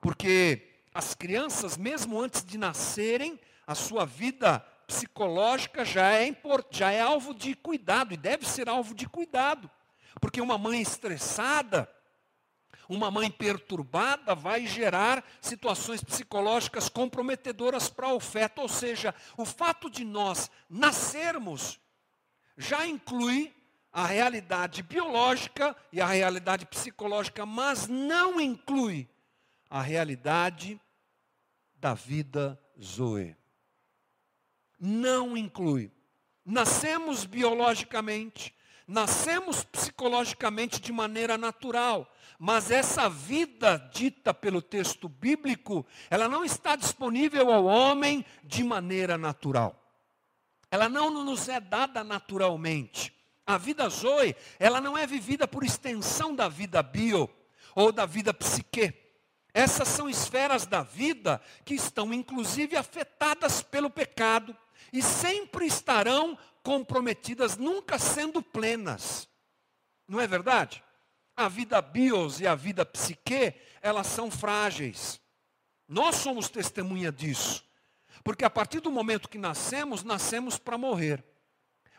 Porque 0.00 0.68
as 0.94 1.12
crianças, 1.12 1.76
mesmo 1.76 2.18
antes 2.18 2.44
de 2.44 2.56
nascerem, 2.56 3.38
a 3.66 3.74
sua 3.74 4.06
vida 4.06 4.64
psicológica 4.86 5.84
já 5.84 6.12
é, 6.12 6.34
já 6.70 6.92
é 6.92 7.00
alvo 7.00 7.34
de 7.34 7.54
cuidado 7.54 8.14
e 8.14 8.16
deve 8.16 8.48
ser 8.48 8.68
alvo 8.68 8.94
de 8.94 9.08
cuidado. 9.08 9.70
Porque 10.20 10.40
uma 10.40 10.56
mãe 10.56 10.80
estressada, 10.80 11.90
uma 12.88 13.10
mãe 13.10 13.30
perturbada 13.30 14.34
vai 14.34 14.66
gerar 14.66 15.24
situações 15.40 16.02
psicológicas 16.02 16.88
comprometedoras 16.88 17.90
para 17.90 18.14
o 18.14 18.20
feto. 18.20 18.62
Ou 18.62 18.68
seja, 18.68 19.14
o 19.36 19.44
fato 19.44 19.90
de 19.90 20.04
nós 20.04 20.50
nascermos 20.70 21.80
já 22.56 22.86
inclui 22.86 23.54
a 23.92 24.06
realidade 24.06 24.82
biológica 24.82 25.76
e 25.92 26.00
a 26.00 26.06
realidade 26.06 26.66
psicológica, 26.66 27.44
mas 27.44 27.88
não 27.88 28.40
inclui 28.40 29.08
a 29.68 29.80
realidade 29.80 30.80
da 31.78 31.92
vida 31.92 32.60
Zoe 32.80 33.36
não 34.78 35.36
inclui. 35.36 35.90
Nascemos 36.44 37.24
biologicamente, 37.24 38.54
nascemos 38.86 39.64
psicologicamente 39.64 40.80
de 40.80 40.92
maneira 40.92 41.36
natural, 41.36 42.10
mas 42.38 42.70
essa 42.70 43.08
vida 43.08 43.78
dita 43.92 44.32
pelo 44.32 44.62
texto 44.62 45.08
bíblico, 45.08 45.84
ela 46.10 46.28
não 46.28 46.44
está 46.44 46.76
disponível 46.76 47.52
ao 47.52 47.64
homem 47.64 48.24
de 48.44 48.62
maneira 48.62 49.18
natural. 49.18 49.82
Ela 50.70 50.88
não 50.88 51.10
nos 51.24 51.48
é 51.48 51.58
dada 51.58 52.04
naturalmente. 52.04 53.12
A 53.46 53.56
vida 53.56 53.88
Zoe, 53.88 54.34
ela 54.58 54.80
não 54.80 54.98
é 54.98 55.06
vivida 55.06 55.46
por 55.46 55.64
extensão 55.64 56.34
da 56.34 56.48
vida 56.48 56.82
bio 56.82 57.30
ou 57.74 57.92
da 57.92 58.04
vida 58.04 58.34
psique. 58.34 58.92
Essas 59.54 59.88
são 59.88 60.08
esferas 60.08 60.66
da 60.66 60.82
vida 60.82 61.40
que 61.64 61.74
estão 61.74 62.12
inclusive 62.12 62.76
afetadas 62.76 63.62
pelo 63.62 63.88
pecado, 63.88 64.54
e 64.96 65.02
sempre 65.02 65.66
estarão 65.66 66.38
comprometidas, 66.62 67.58
nunca 67.58 67.98
sendo 67.98 68.42
plenas. 68.42 69.28
Não 70.08 70.18
é 70.18 70.26
verdade? 70.26 70.82
A 71.36 71.48
vida 71.48 71.82
bios 71.82 72.40
e 72.40 72.46
a 72.46 72.54
vida 72.54 72.86
psique, 72.86 73.52
elas 73.82 74.06
são 74.06 74.30
frágeis. 74.30 75.20
Nós 75.86 76.16
somos 76.16 76.48
testemunha 76.48 77.12
disso. 77.12 77.62
Porque 78.24 78.42
a 78.42 78.48
partir 78.48 78.80
do 78.80 78.90
momento 78.90 79.28
que 79.28 79.36
nascemos, 79.36 80.02
nascemos 80.02 80.58
para 80.58 80.78
morrer. 80.78 81.22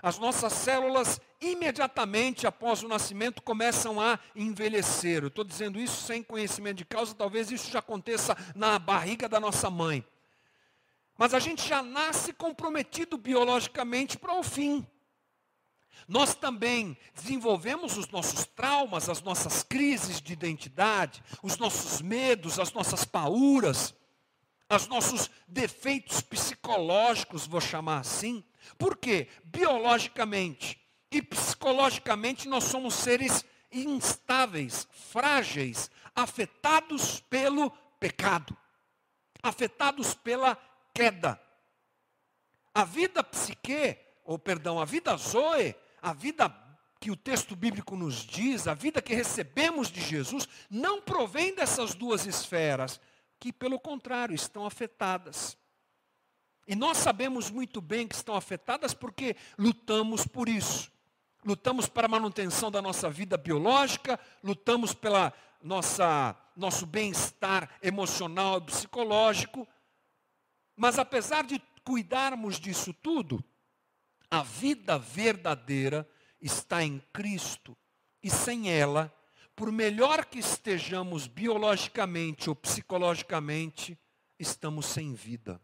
As 0.02 0.18
nossas 0.18 0.54
células, 0.54 1.22
imediatamente 1.40 2.48
após 2.48 2.82
o 2.82 2.88
nascimento, 2.88 3.44
começam 3.44 4.02
a 4.02 4.20
envelhecer. 4.36 5.22
Eu 5.22 5.28
estou 5.28 5.44
dizendo 5.44 5.80
isso 5.80 6.02
sem 6.02 6.24
conhecimento 6.24 6.78
de 6.78 6.86
causa, 6.86 7.14
talvez 7.14 7.52
isso 7.52 7.70
já 7.70 7.78
aconteça 7.78 8.36
na 8.56 8.80
barriga 8.80 9.30
da 9.30 9.40
nossa 9.40 9.70
mãe. 9.70 10.04
Mas 11.18 11.34
a 11.34 11.40
gente 11.40 11.68
já 11.68 11.82
nasce 11.82 12.32
comprometido 12.32 13.18
biologicamente 13.18 14.18
para 14.18 14.38
o 14.38 14.44
fim. 14.44 14.86
Nós 16.08 16.36
também 16.36 16.98
desenvolvemos 17.14 17.98
os 17.98 18.08
nossos 18.10 18.46
traumas, 18.46 19.10
as 19.10 19.22
nossas 19.22 19.64
crises 19.64 20.22
de 20.22 20.34
identidade, 20.34 21.24
os 21.42 21.58
nossos 21.58 22.02
medos, 22.02 22.60
as 22.60 22.72
nossas 22.72 23.04
pauras, 23.04 23.96
os 24.70 24.88
nossos 24.88 25.30
defeitos 25.48 26.22
psicológicos, 26.22 27.48
vou 27.48 27.62
chamar 27.62 28.00
assim. 28.00 28.44
Porque 28.78 29.28
biologicamente 29.44 30.80
e 31.12 31.22
psicologicamente 31.22 32.48
nós 32.48 32.66
somos 32.66 32.94
seres 32.94 33.46
instáveis, 33.72 34.88
frágeis, 34.92 35.90
afetados 36.16 37.20
pelo 37.22 37.72
pecado, 38.00 38.56
afetados 39.42 40.14
pela 40.14 40.58
queda. 40.98 41.40
A 42.74 42.84
vida 42.84 43.24
psique, 43.24 43.98
ou 44.26 44.40
perdão, 44.40 44.80
a 44.80 44.86
vida 44.86 45.16
zoe, 45.16 45.76
a 46.02 46.12
vida 46.12 46.50
que 47.00 47.12
o 47.12 47.16
texto 47.16 47.56
bíblico 47.56 47.96
nos 47.96 48.16
diz, 48.16 48.68
a 48.68 48.74
vida 48.74 49.00
que 49.00 49.14
recebemos 49.14 49.92
de 49.92 50.02
Jesus, 50.02 50.48
não 50.70 51.00
provém 51.00 51.54
dessas 51.54 51.94
duas 51.94 52.26
esferas, 52.26 53.00
que 53.40 53.54
pelo 53.54 53.80
contrário 53.80 54.34
estão 54.34 54.66
afetadas. 54.66 55.56
E 56.68 56.76
nós 56.76 56.98
sabemos 56.98 57.52
muito 57.52 57.80
bem 57.80 58.08
que 58.08 58.16
estão 58.16 58.36
afetadas 58.36 58.96
porque 58.96 59.36
lutamos 59.58 60.26
por 60.26 60.50
isso. 60.50 60.92
Lutamos 61.46 61.88
para 61.88 62.08
a 62.08 62.10
manutenção 62.10 62.72
da 62.72 62.82
nossa 62.82 63.10
vida 63.10 63.38
biológica, 63.38 64.20
lutamos 64.44 64.94
pela 64.94 65.32
nossa 65.62 66.36
nosso 66.56 66.88
bem-estar 66.88 67.70
emocional 67.84 68.58
e 68.58 68.62
psicológico. 68.62 69.68
Mas 70.78 71.00
apesar 71.00 71.44
de 71.44 71.60
cuidarmos 71.84 72.60
disso 72.60 72.94
tudo, 72.94 73.44
a 74.30 74.44
vida 74.44 75.00
verdadeira 75.00 76.08
está 76.40 76.84
em 76.84 77.00
Cristo 77.12 77.76
e 78.22 78.30
sem 78.30 78.70
ela, 78.70 79.14
por 79.56 79.72
melhor 79.72 80.26
que 80.26 80.38
estejamos 80.38 81.26
biologicamente 81.26 82.48
ou 82.48 82.56
psicologicamente, 82.56 83.98
estamos 84.38 84.86
sem 84.86 85.14
vida. 85.14 85.60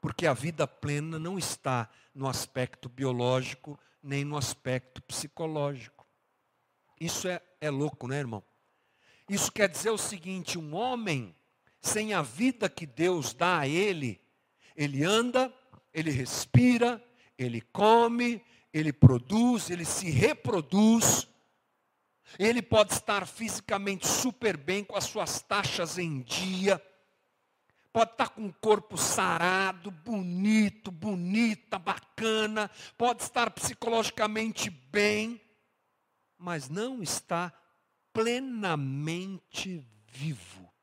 Porque 0.00 0.26
a 0.26 0.32
vida 0.32 0.68
plena 0.68 1.18
não 1.18 1.36
está 1.36 1.90
no 2.14 2.28
aspecto 2.28 2.88
biológico 2.88 3.78
nem 4.00 4.24
no 4.24 4.36
aspecto 4.36 5.02
psicológico. 5.02 6.06
Isso 7.00 7.26
é, 7.26 7.42
é 7.60 7.68
louco, 7.70 8.06
né, 8.06 8.18
irmão? 8.18 8.44
Isso 9.28 9.50
quer 9.50 9.68
dizer 9.68 9.90
o 9.90 9.98
seguinte: 9.98 10.58
um 10.58 10.74
homem, 10.76 11.34
sem 11.86 12.12
a 12.12 12.22
vida 12.22 12.68
que 12.68 12.86
Deus 12.86 13.32
dá 13.32 13.60
a 13.60 13.68
ele, 13.68 14.20
ele 14.74 15.04
anda, 15.04 15.52
ele 15.92 16.10
respira, 16.10 17.02
ele 17.38 17.60
come, 17.60 18.42
ele 18.72 18.92
produz, 18.92 19.70
ele 19.70 19.84
se 19.84 20.10
reproduz. 20.10 21.26
Ele 22.38 22.60
pode 22.60 22.92
estar 22.92 23.26
fisicamente 23.26 24.06
super 24.06 24.56
bem, 24.56 24.84
com 24.84 24.96
as 24.96 25.04
suas 25.04 25.40
taxas 25.40 25.96
em 25.96 26.20
dia. 26.20 26.82
Pode 27.92 28.10
estar 28.10 28.28
com 28.28 28.46
o 28.46 28.52
corpo 28.52 28.98
sarado, 28.98 29.90
bonito, 29.90 30.90
bonita, 30.90 31.78
bacana. 31.78 32.70
Pode 32.98 33.22
estar 33.22 33.50
psicologicamente 33.50 34.68
bem, 34.68 35.40
mas 36.36 36.68
não 36.68 37.02
está 37.02 37.50
plenamente 38.12 39.82
vivo. 40.08 40.75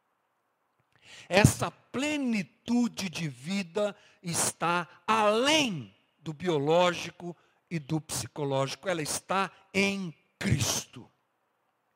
Essa 1.29 1.71
plenitude 1.71 3.09
de 3.09 3.27
vida 3.27 3.95
está 4.21 4.87
além 5.07 5.93
do 6.19 6.33
biológico 6.33 7.35
e 7.69 7.79
do 7.79 7.99
psicológico, 7.99 8.87
ela 8.87 9.01
está 9.01 9.51
em 9.73 10.13
Cristo. 10.39 11.09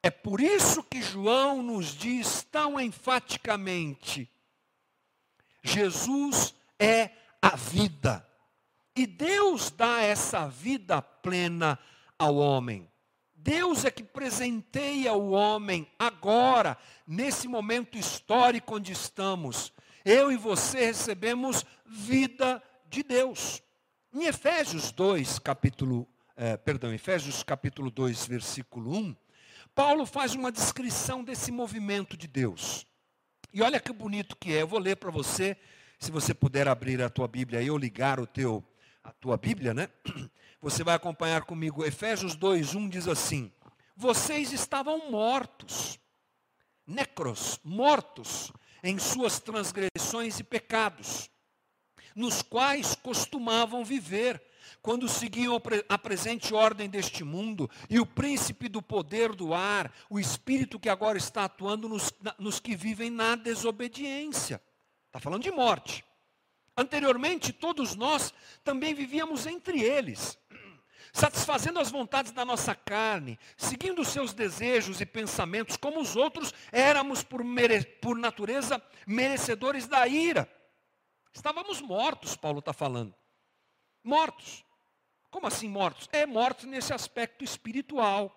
É 0.01 0.09
por 0.09 0.39
isso 0.39 0.83
que 0.83 1.01
João 1.01 1.61
nos 1.61 1.95
diz 1.95 2.43
tão 2.43 2.79
enfaticamente: 2.79 4.29
Jesus 5.63 6.55
é 6.79 7.11
a 7.41 7.55
vida. 7.55 8.25
E 8.95 9.05
Deus 9.05 9.69
dá 9.69 10.01
essa 10.01 10.47
vida 10.47 11.01
plena 11.01 11.77
ao 12.17 12.35
homem. 12.37 12.89
Deus 13.47 13.85
é 13.85 13.89
que 13.89 14.03
presenteia 14.03 15.13
o 15.13 15.29
homem 15.29 15.87
agora, 15.97 16.77
nesse 17.07 17.47
momento 17.47 17.97
histórico 17.97 18.75
onde 18.75 18.91
estamos. 18.91 19.71
Eu 20.03 20.29
e 20.29 20.35
você 20.35 20.87
recebemos 20.87 21.65
vida 21.85 22.61
de 22.89 23.03
Deus. 23.03 23.63
Em 24.13 24.25
Efésios 24.25 24.91
2, 24.91 25.39
capítulo, 25.39 26.05
eh, 26.35 26.57
perdão, 26.57 26.93
Efésios 26.93 27.41
capítulo 27.41 27.89
2, 27.89 28.27
versículo 28.27 28.93
1, 28.93 29.15
Paulo 29.73 30.05
faz 30.05 30.35
uma 30.35 30.51
descrição 30.51 31.23
desse 31.23 31.49
movimento 31.49 32.17
de 32.17 32.27
Deus. 32.27 32.85
E 33.53 33.61
olha 33.61 33.79
que 33.79 33.93
bonito 33.93 34.35
que 34.35 34.53
é. 34.53 34.63
Eu 34.63 34.67
vou 34.67 34.79
ler 34.79 34.97
para 34.97 35.09
você, 35.09 35.55
se 35.97 36.11
você 36.11 36.33
puder 36.33 36.67
abrir 36.67 37.01
a 37.01 37.09
tua 37.09 37.29
Bíblia 37.29 37.61
e 37.61 37.71
ou 37.71 37.77
ligar 37.77 38.19
o 38.19 38.27
teu 38.27 38.61
a 39.01 39.13
tua 39.13 39.37
Bíblia, 39.37 39.73
né? 39.73 39.87
Você 40.61 40.83
vai 40.83 40.95
acompanhar 40.95 41.43
comigo. 41.43 41.85
Efésios 41.85 42.35
2:1 42.35 42.89
diz 42.89 43.07
assim: 43.07 43.51
Vocês 43.95 44.51
estavam 44.51 45.11
mortos, 45.11 45.99
necros, 46.85 47.59
mortos 47.63 48.51
em 48.83 48.97
suas 48.97 49.39
transgressões 49.39 50.39
e 50.39 50.43
pecados, 50.43 51.29
nos 52.15 52.41
quais 52.41 52.95
costumavam 52.95 53.83
viver, 53.83 54.41
quando 54.81 55.07
seguiam 55.07 55.61
a 55.89 55.97
presente 55.97 56.53
ordem 56.53 56.89
deste 56.89 57.23
mundo, 57.23 57.69
e 57.89 57.99
o 57.99 58.05
príncipe 58.05 58.67
do 58.67 58.81
poder 58.81 59.35
do 59.35 59.53
ar, 59.53 59.93
o 60.09 60.19
espírito 60.19 60.79
que 60.79 60.89
agora 60.89 61.17
está 61.17 61.45
atuando 61.45 61.89
nos, 61.89 62.13
nos 62.39 62.59
que 62.59 62.75
vivem 62.75 63.09
na 63.09 63.35
desobediência. 63.35 64.61
Está 65.07 65.19
falando 65.19 65.43
de 65.43 65.51
morte. 65.51 66.06
Anteriormente, 66.77 67.51
todos 67.51 67.95
nós 67.95 68.31
também 68.63 68.93
vivíamos 68.93 69.47
entre 69.47 69.81
eles, 69.81 70.37
satisfazendo 71.11 71.79
as 71.79 71.89
vontades 71.89 72.31
da 72.31 72.45
nossa 72.45 72.75
carne, 72.75 73.39
seguindo 73.57 74.05
seus 74.05 74.31
desejos 74.31 75.01
e 75.01 75.05
pensamentos, 75.05 75.75
como 75.75 75.99
os 75.99 76.15
outros 76.15 76.53
éramos 76.71 77.23
por, 77.23 77.43
mere... 77.43 77.83
por 77.83 78.15
natureza 78.15 78.79
merecedores 79.07 79.87
da 79.87 80.07
ira. 80.07 80.47
Estávamos 81.33 81.81
mortos, 81.81 82.35
Paulo 82.35 82.59
está 82.59 82.73
falando. 82.73 83.15
Mortos. 84.03 84.63
Como 85.31 85.47
assim 85.47 85.67
mortos? 85.67 86.07
É 86.11 86.27
mortos 86.27 86.65
nesse 86.65 86.93
aspecto 86.93 87.43
espiritual. 87.43 88.31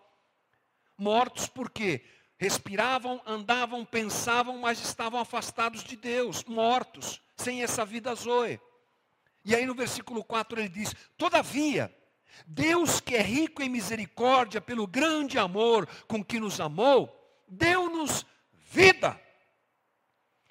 Mortos 0.97 1.47
porque 1.47 2.05
respiravam, 2.41 3.21
andavam, 3.27 3.85
pensavam, 3.85 4.57
mas 4.57 4.81
estavam 4.81 5.21
afastados 5.21 5.85
de 5.85 5.95
Deus, 5.95 6.43
mortos 6.45 7.21
sem 7.37 7.63
essa 7.63 7.85
vida 7.85 8.15
zoe. 8.15 8.59
E 9.45 9.55
aí 9.55 9.67
no 9.67 9.75
versículo 9.75 10.25
4 10.25 10.59
ele 10.59 10.71
diz: 10.71 10.95
Todavia, 11.19 11.95
Deus 12.47 12.99
que 12.99 13.15
é 13.15 13.21
rico 13.21 13.63
em 13.63 13.69
misericórdia, 13.69 14.59
pelo 14.59 14.87
grande 14.87 15.39
amor 15.39 15.87
com 16.09 16.25
que 16.25 16.41
nos 16.41 16.59
amou, 16.61 17.15
deu-nos 17.47 18.25
vida, 18.71 19.21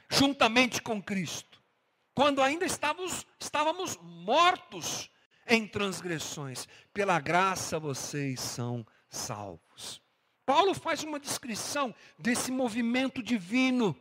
juntamente 0.07 0.83
com 0.83 1.01
Cristo, 1.01 1.59
quando 2.13 2.39
ainda 2.39 2.65
estávamos, 2.65 3.25
estávamos 3.39 3.97
mortos 3.99 5.09
em 5.47 5.65
transgressões. 5.65 6.67
Pela 6.93 7.19
graça 7.19 7.79
vocês 7.79 8.39
são 8.39 8.85
salvos. 9.09 10.07
Paulo 10.49 10.73
faz 10.73 11.03
uma 11.03 11.19
descrição 11.19 11.93
desse 12.17 12.51
movimento 12.51 13.21
divino 13.21 13.95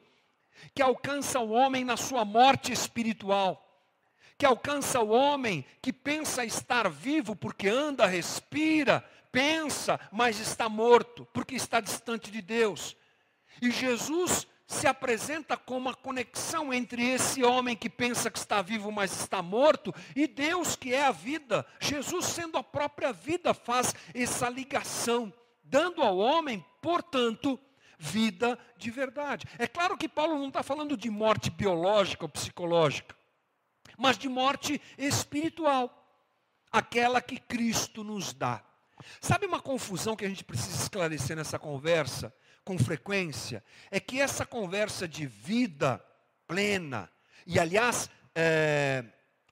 que 0.74 0.80
alcança 0.80 1.38
o 1.40 1.50
homem 1.50 1.84
na 1.84 1.98
sua 1.98 2.24
morte 2.24 2.72
espiritual, 2.72 3.62
que 4.38 4.46
alcança 4.46 4.98
o 4.98 5.10
homem 5.10 5.62
que 5.82 5.92
pensa 5.92 6.46
estar 6.46 6.88
vivo 6.88 7.36
porque 7.36 7.68
anda, 7.68 8.06
respira, 8.06 9.04
pensa, 9.30 10.00
mas 10.10 10.40
está 10.40 10.70
morto, 10.70 11.28
porque 11.34 11.54
está 11.54 11.80
distante 11.80 12.30
de 12.30 12.40
Deus. 12.40 12.96
E 13.60 13.70
Jesus 13.70 14.46
se 14.66 14.86
apresenta 14.86 15.54
como 15.54 15.90
a 15.90 15.94
conexão 15.94 16.72
entre 16.72 17.10
esse 17.10 17.44
homem 17.44 17.76
que 17.76 17.90
pensa 17.90 18.30
que 18.30 18.38
está 18.38 18.62
vivo, 18.62 18.90
mas 18.90 19.12
está 19.20 19.42
morto, 19.42 19.94
e 20.16 20.26
Deus 20.26 20.76
que 20.76 20.94
é 20.94 21.04
a 21.04 21.12
vida. 21.12 21.66
Jesus, 21.78 22.24
sendo 22.24 22.56
a 22.56 22.62
própria 22.62 23.12
vida, 23.12 23.52
faz 23.52 23.94
essa 24.14 24.48
ligação, 24.48 25.30
dando 25.68 26.02
ao 26.02 26.18
homem, 26.18 26.64
portanto, 26.80 27.58
vida 27.98 28.58
de 28.76 28.90
verdade. 28.90 29.46
É 29.58 29.66
claro 29.66 29.96
que 29.96 30.08
Paulo 30.08 30.38
não 30.38 30.48
está 30.48 30.62
falando 30.62 30.96
de 30.96 31.10
morte 31.10 31.50
biológica 31.50 32.24
ou 32.24 32.28
psicológica, 32.28 33.14
mas 33.96 34.16
de 34.16 34.28
morte 34.28 34.80
espiritual 34.96 35.94
aquela 36.70 37.20
que 37.20 37.38
Cristo 37.38 38.04
nos 38.04 38.32
dá. 38.32 38.62
Sabe 39.20 39.46
uma 39.46 39.60
confusão 39.60 40.16
que 40.16 40.24
a 40.24 40.28
gente 40.28 40.44
precisa 40.44 40.82
esclarecer 40.82 41.36
nessa 41.36 41.58
conversa 41.58 42.34
com 42.64 42.78
frequência? 42.78 43.64
É 43.90 44.00
que 44.00 44.20
essa 44.20 44.44
conversa 44.44 45.06
de 45.06 45.26
vida 45.26 46.04
plena, 46.46 47.10
e 47.46 47.58
aliás, 47.58 48.10
é, 48.34 49.04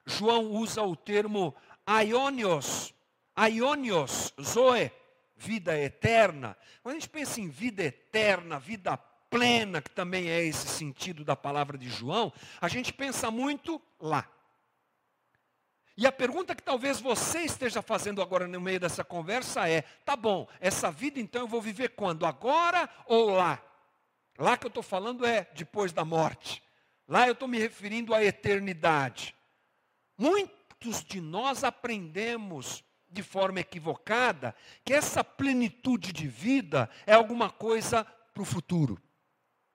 João 0.04 0.46
usa 0.46 0.82
o 0.82 0.96
termo 0.96 1.54
aionios, 1.86 2.94
aionios, 3.34 4.32
zoe, 4.40 4.90
vida 5.36 5.78
eterna. 5.78 6.56
Quando 6.82 6.96
a 6.96 6.98
gente 6.98 7.08
pensa 7.08 7.40
em 7.40 7.48
vida 7.48 7.84
eterna, 7.84 8.58
vida 8.58 8.96
plena, 8.96 9.82
que 9.82 9.90
também 9.90 10.28
é 10.30 10.42
esse 10.42 10.66
sentido 10.68 11.24
da 11.24 11.36
palavra 11.36 11.76
de 11.76 11.88
João, 11.88 12.32
a 12.60 12.68
gente 12.68 12.92
pensa 12.92 13.30
muito 13.30 13.80
lá. 14.00 14.28
E 15.96 16.06
a 16.06 16.12
pergunta 16.12 16.54
que 16.54 16.62
talvez 16.62 17.00
você 17.00 17.40
esteja 17.40 17.80
fazendo 17.80 18.20
agora 18.20 18.46
no 18.46 18.60
meio 18.60 18.78
dessa 18.78 19.02
conversa 19.02 19.68
é: 19.68 19.82
tá 20.04 20.14
bom, 20.14 20.46
essa 20.60 20.90
vida 20.90 21.18
então 21.18 21.42
eu 21.42 21.48
vou 21.48 21.60
viver 21.60 21.90
quando? 21.90 22.26
Agora 22.26 22.88
ou 23.06 23.30
lá? 23.30 23.62
Lá 24.38 24.56
que 24.56 24.66
eu 24.66 24.68
estou 24.68 24.82
falando 24.82 25.24
é 25.24 25.48
depois 25.54 25.92
da 25.92 26.04
morte. 26.04 26.62
Lá 27.08 27.26
eu 27.26 27.32
estou 27.32 27.48
me 27.48 27.58
referindo 27.58 28.12
à 28.12 28.22
eternidade. 28.22 29.34
Muitos 30.18 31.02
de 31.02 31.20
nós 31.20 31.64
aprendemos 31.64 32.84
de 33.08 33.22
forma 33.22 33.60
equivocada 33.60 34.54
que 34.84 34.92
essa 34.92 35.22
plenitude 35.22 36.12
de 36.12 36.26
vida 36.26 36.88
é 37.06 37.14
alguma 37.14 37.50
coisa 37.50 38.04
para 38.32 38.42
o 38.42 38.46
futuro. 38.46 39.00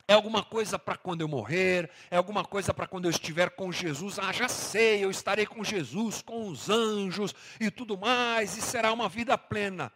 É 0.07 0.13
alguma 0.13 0.43
coisa 0.43 0.77
para 0.77 0.97
quando 0.97 1.21
eu 1.21 1.27
morrer? 1.27 1.89
É 2.09 2.17
alguma 2.17 2.43
coisa 2.43 2.73
para 2.73 2.85
quando 2.85 3.05
eu 3.05 3.11
estiver 3.11 3.51
com 3.51 3.71
Jesus? 3.71 4.19
Ah, 4.19 4.33
já 4.33 4.49
sei, 4.49 5.03
eu 5.03 5.09
estarei 5.09 5.45
com 5.45 5.63
Jesus, 5.63 6.21
com 6.21 6.49
os 6.49 6.69
anjos 6.69 7.33
e 7.59 7.71
tudo 7.71 7.97
mais, 7.97 8.57
e 8.57 8.61
será 8.61 8.91
uma 8.91 9.07
vida 9.07 9.37
plena. 9.37 9.91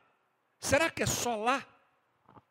Será 0.59 0.89
que 0.89 1.03
é 1.03 1.05
só 1.05 1.35
lá? 1.35 1.65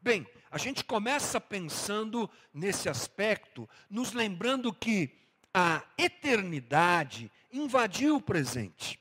Bem, 0.00 0.26
a 0.50 0.58
gente 0.58 0.84
começa 0.84 1.40
pensando 1.40 2.30
nesse 2.52 2.88
aspecto, 2.88 3.68
nos 3.88 4.12
lembrando 4.12 4.72
que 4.72 5.10
a 5.54 5.82
eternidade 5.96 7.32
invadiu 7.50 8.16
o 8.16 8.20
presente. 8.20 9.00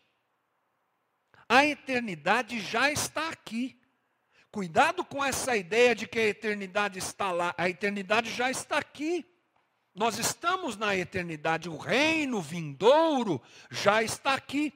A 1.48 1.66
eternidade 1.66 2.60
já 2.60 2.92
está 2.92 3.30
aqui. 3.30 3.80
Cuidado 4.52 5.04
com 5.04 5.24
essa 5.24 5.56
ideia 5.58 5.96
de 5.96 6.08
que 6.08 6.20
a 6.20 6.28
eternidade 6.28 7.00
está 7.00 7.32
lá. 7.32 7.56
A 7.58 7.70
eternidade 7.70 8.30
já 8.32 8.52
está 8.52 8.78
aqui. 8.78 9.26
Nós 9.96 10.18
estamos 10.18 10.78
na 10.78 10.96
eternidade. 10.96 11.70
O 11.70 11.78
reino 11.78 12.42
vindouro 12.42 13.42
já 13.70 14.04
está 14.04 14.34
aqui. 14.34 14.74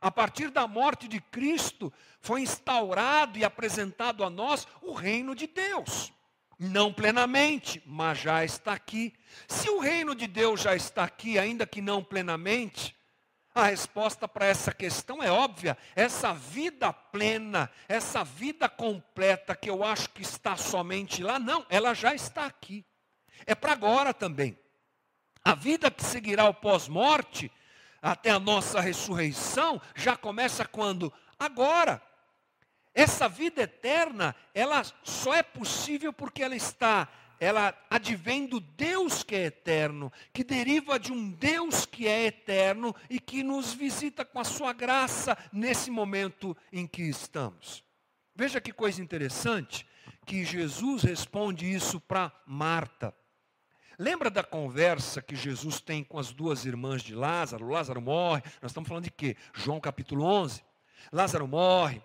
A 0.00 0.10
partir 0.10 0.50
da 0.50 0.68
morte 0.68 1.08
de 1.08 1.20
Cristo, 1.20 1.92
foi 2.20 2.42
instaurado 2.42 3.38
e 3.38 3.44
apresentado 3.44 4.22
a 4.22 4.30
nós 4.30 4.66
o 4.82 4.92
reino 4.92 5.34
de 5.34 5.46
Deus. 5.46 6.12
Não 6.58 6.92
plenamente, 6.92 7.82
mas 7.86 8.18
já 8.18 8.44
está 8.44 8.72
aqui. 8.72 9.14
Se 9.48 9.68
o 9.68 9.78
reino 9.78 10.14
de 10.14 10.26
Deus 10.26 10.60
já 10.60 10.74
está 10.74 11.04
aqui, 11.04 11.38
ainda 11.38 11.66
que 11.66 11.82
não 11.82 12.02
plenamente, 12.02 12.96
a 13.56 13.68
resposta 13.68 14.28
para 14.28 14.44
essa 14.44 14.70
questão 14.70 15.22
é 15.22 15.30
óbvia. 15.30 15.78
Essa 15.94 16.34
vida 16.34 16.92
plena, 16.92 17.70
essa 17.88 18.22
vida 18.22 18.68
completa 18.68 19.56
que 19.56 19.70
eu 19.70 19.82
acho 19.82 20.10
que 20.10 20.20
está 20.20 20.58
somente 20.58 21.22
lá, 21.22 21.38
não, 21.38 21.64
ela 21.70 21.94
já 21.94 22.14
está 22.14 22.44
aqui. 22.44 22.84
É 23.46 23.54
para 23.54 23.72
agora 23.72 24.12
também. 24.12 24.58
A 25.42 25.54
vida 25.54 25.90
que 25.90 26.04
seguirá 26.04 26.44
o 26.44 26.52
pós-morte, 26.52 27.50
até 28.02 28.30
a 28.30 28.38
nossa 28.38 28.78
ressurreição, 28.78 29.80
já 29.94 30.16
começa 30.16 30.66
quando? 30.66 31.10
Agora. 31.38 32.02
Essa 32.94 33.28
vida 33.28 33.62
eterna, 33.62 34.34
ela 34.54 34.82
só 35.02 35.34
é 35.34 35.42
possível 35.42 36.12
porque 36.12 36.42
ela 36.42 36.56
está 36.56 37.08
ela 37.38 37.74
advém 37.90 38.46
do 38.46 38.60
Deus 38.60 39.22
que 39.22 39.34
é 39.34 39.44
eterno, 39.46 40.12
que 40.32 40.44
deriva 40.44 40.98
de 40.98 41.12
um 41.12 41.30
Deus 41.30 41.84
que 41.84 42.06
é 42.06 42.26
eterno 42.26 42.94
e 43.10 43.20
que 43.20 43.42
nos 43.42 43.72
visita 43.72 44.24
com 44.24 44.38
a 44.40 44.44
sua 44.44 44.72
graça 44.72 45.36
nesse 45.52 45.90
momento 45.90 46.56
em 46.72 46.86
que 46.86 47.02
estamos. 47.02 47.84
Veja 48.34 48.60
que 48.60 48.72
coisa 48.72 49.02
interessante, 49.02 49.86
que 50.26 50.44
Jesus 50.44 51.02
responde 51.02 51.72
isso 51.72 52.00
para 52.00 52.32
Marta. 52.46 53.14
Lembra 53.98 54.30
da 54.30 54.44
conversa 54.44 55.22
que 55.22 55.34
Jesus 55.34 55.80
tem 55.80 56.04
com 56.04 56.18
as 56.18 56.32
duas 56.32 56.66
irmãs 56.66 57.02
de 57.02 57.14
Lázaro? 57.14 57.68
Lázaro 57.68 58.00
morre, 58.02 58.42
nós 58.60 58.70
estamos 58.70 58.88
falando 58.88 59.04
de 59.04 59.10
quê? 59.10 59.36
João 59.54 59.80
capítulo 59.80 60.22
11. 60.24 60.62
Lázaro 61.10 61.48
morre, 61.48 62.02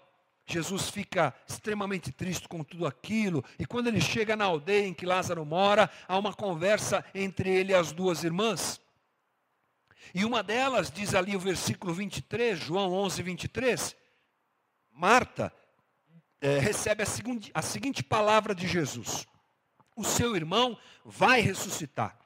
Jesus 0.54 0.90
fica 0.90 1.34
extremamente 1.48 2.12
triste 2.12 2.48
com 2.48 2.64
tudo 2.64 2.86
aquilo, 2.86 3.44
e 3.58 3.66
quando 3.66 3.88
ele 3.88 4.02
chega 4.02 4.36
na 4.36 4.46
aldeia 4.46 4.88
em 4.88 4.94
que 4.94 5.06
Lázaro 5.06 5.46
mora, 5.46 5.90
há 6.08 6.18
uma 6.18 6.34
conversa 6.34 7.04
entre 7.14 7.50
ele 7.50 7.72
e 7.72 7.76
as 7.76 7.92
duas 7.92 8.24
irmãs. 8.24 8.82
E 10.14 10.26
uma 10.26 10.44
delas 10.44 10.92
diz 10.92 11.14
ali 11.14 11.36
o 11.36 11.40
versículo 11.40 11.94
23, 11.94 12.60
João 12.60 12.92
11, 12.94 13.22
23, 13.24 13.96
Marta 14.92 15.54
é, 16.42 16.58
recebe 16.58 17.04
a, 17.04 17.06
seguinte, 17.06 17.52
a 17.54 17.62
seguinte 17.62 18.04
palavra 18.04 18.54
de 18.54 18.68
Jesus: 18.68 19.28
O 19.96 20.04
seu 20.04 20.36
irmão 20.36 20.78
vai 21.06 21.40
ressuscitar. 21.40 22.18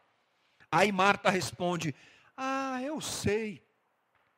Aí 0.71 0.91
Marta 0.91 1.29
responde: 1.29 1.93
Ah, 2.35 2.81
eu 2.81 2.99
sei, 3.01 3.61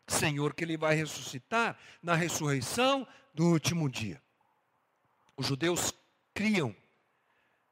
Senhor, 0.08 0.54
que 0.54 0.64
ele 0.64 0.78
vai 0.78 0.96
ressuscitar 0.96 1.78
na 2.02 2.16
ressurreição 2.16 3.08
do 3.38 3.46
último 3.46 3.88
dia. 3.88 4.20
Os 5.38 5.46
judeus 5.46 5.94
criam 6.34 6.76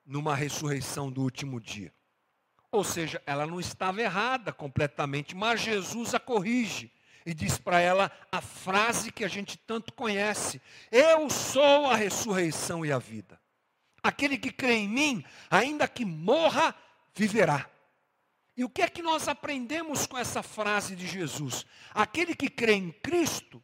numa 0.06 0.36
ressurreição 0.36 1.12
do 1.12 1.24
último 1.24 1.60
dia. 1.60 1.92
Ou 2.72 2.84
seja, 2.84 3.20
ela 3.26 3.48
não 3.48 3.60
estava 3.60 4.00
errada 4.00 4.54
completamente, 4.54 5.36
mas 5.36 5.60
Jesus 5.60 6.14
a 6.14 6.20
corrige 6.20 6.92
e 7.26 7.34
diz 7.34 7.58
para 7.58 7.80
ela 7.80 8.12
a 8.32 8.42
frase 8.42 9.12
que 9.12 9.26
a 9.26 9.28
gente 9.28 9.58
tanto 9.58 9.92
conhece: 9.94 10.62
Eu 10.92 11.28
sou 11.32 11.88
a 11.88 11.96
ressurreição 11.96 12.86
e 12.86 12.92
a 12.92 13.00
vida. 13.00 13.42
Aquele 14.04 14.38
que 14.38 14.52
crê 14.52 14.76
em 14.76 14.88
mim, 14.88 15.26
ainda 15.50 15.88
que 15.88 16.06
morra, 16.06 16.76
viverá. 17.16 17.68
E 18.56 18.64
o 18.64 18.70
que 18.70 18.84
é 18.84 18.88
que 18.88 19.02
nós 19.02 19.28
aprendemos 19.28 20.06
com 20.06 20.16
essa 20.16 20.44
frase 20.44 20.96
de 20.96 21.08
Jesus? 21.08 21.66
Aquele 21.92 22.36
que 22.36 22.50
crê 22.52 22.74
em 22.74 22.92
Cristo 22.92 23.64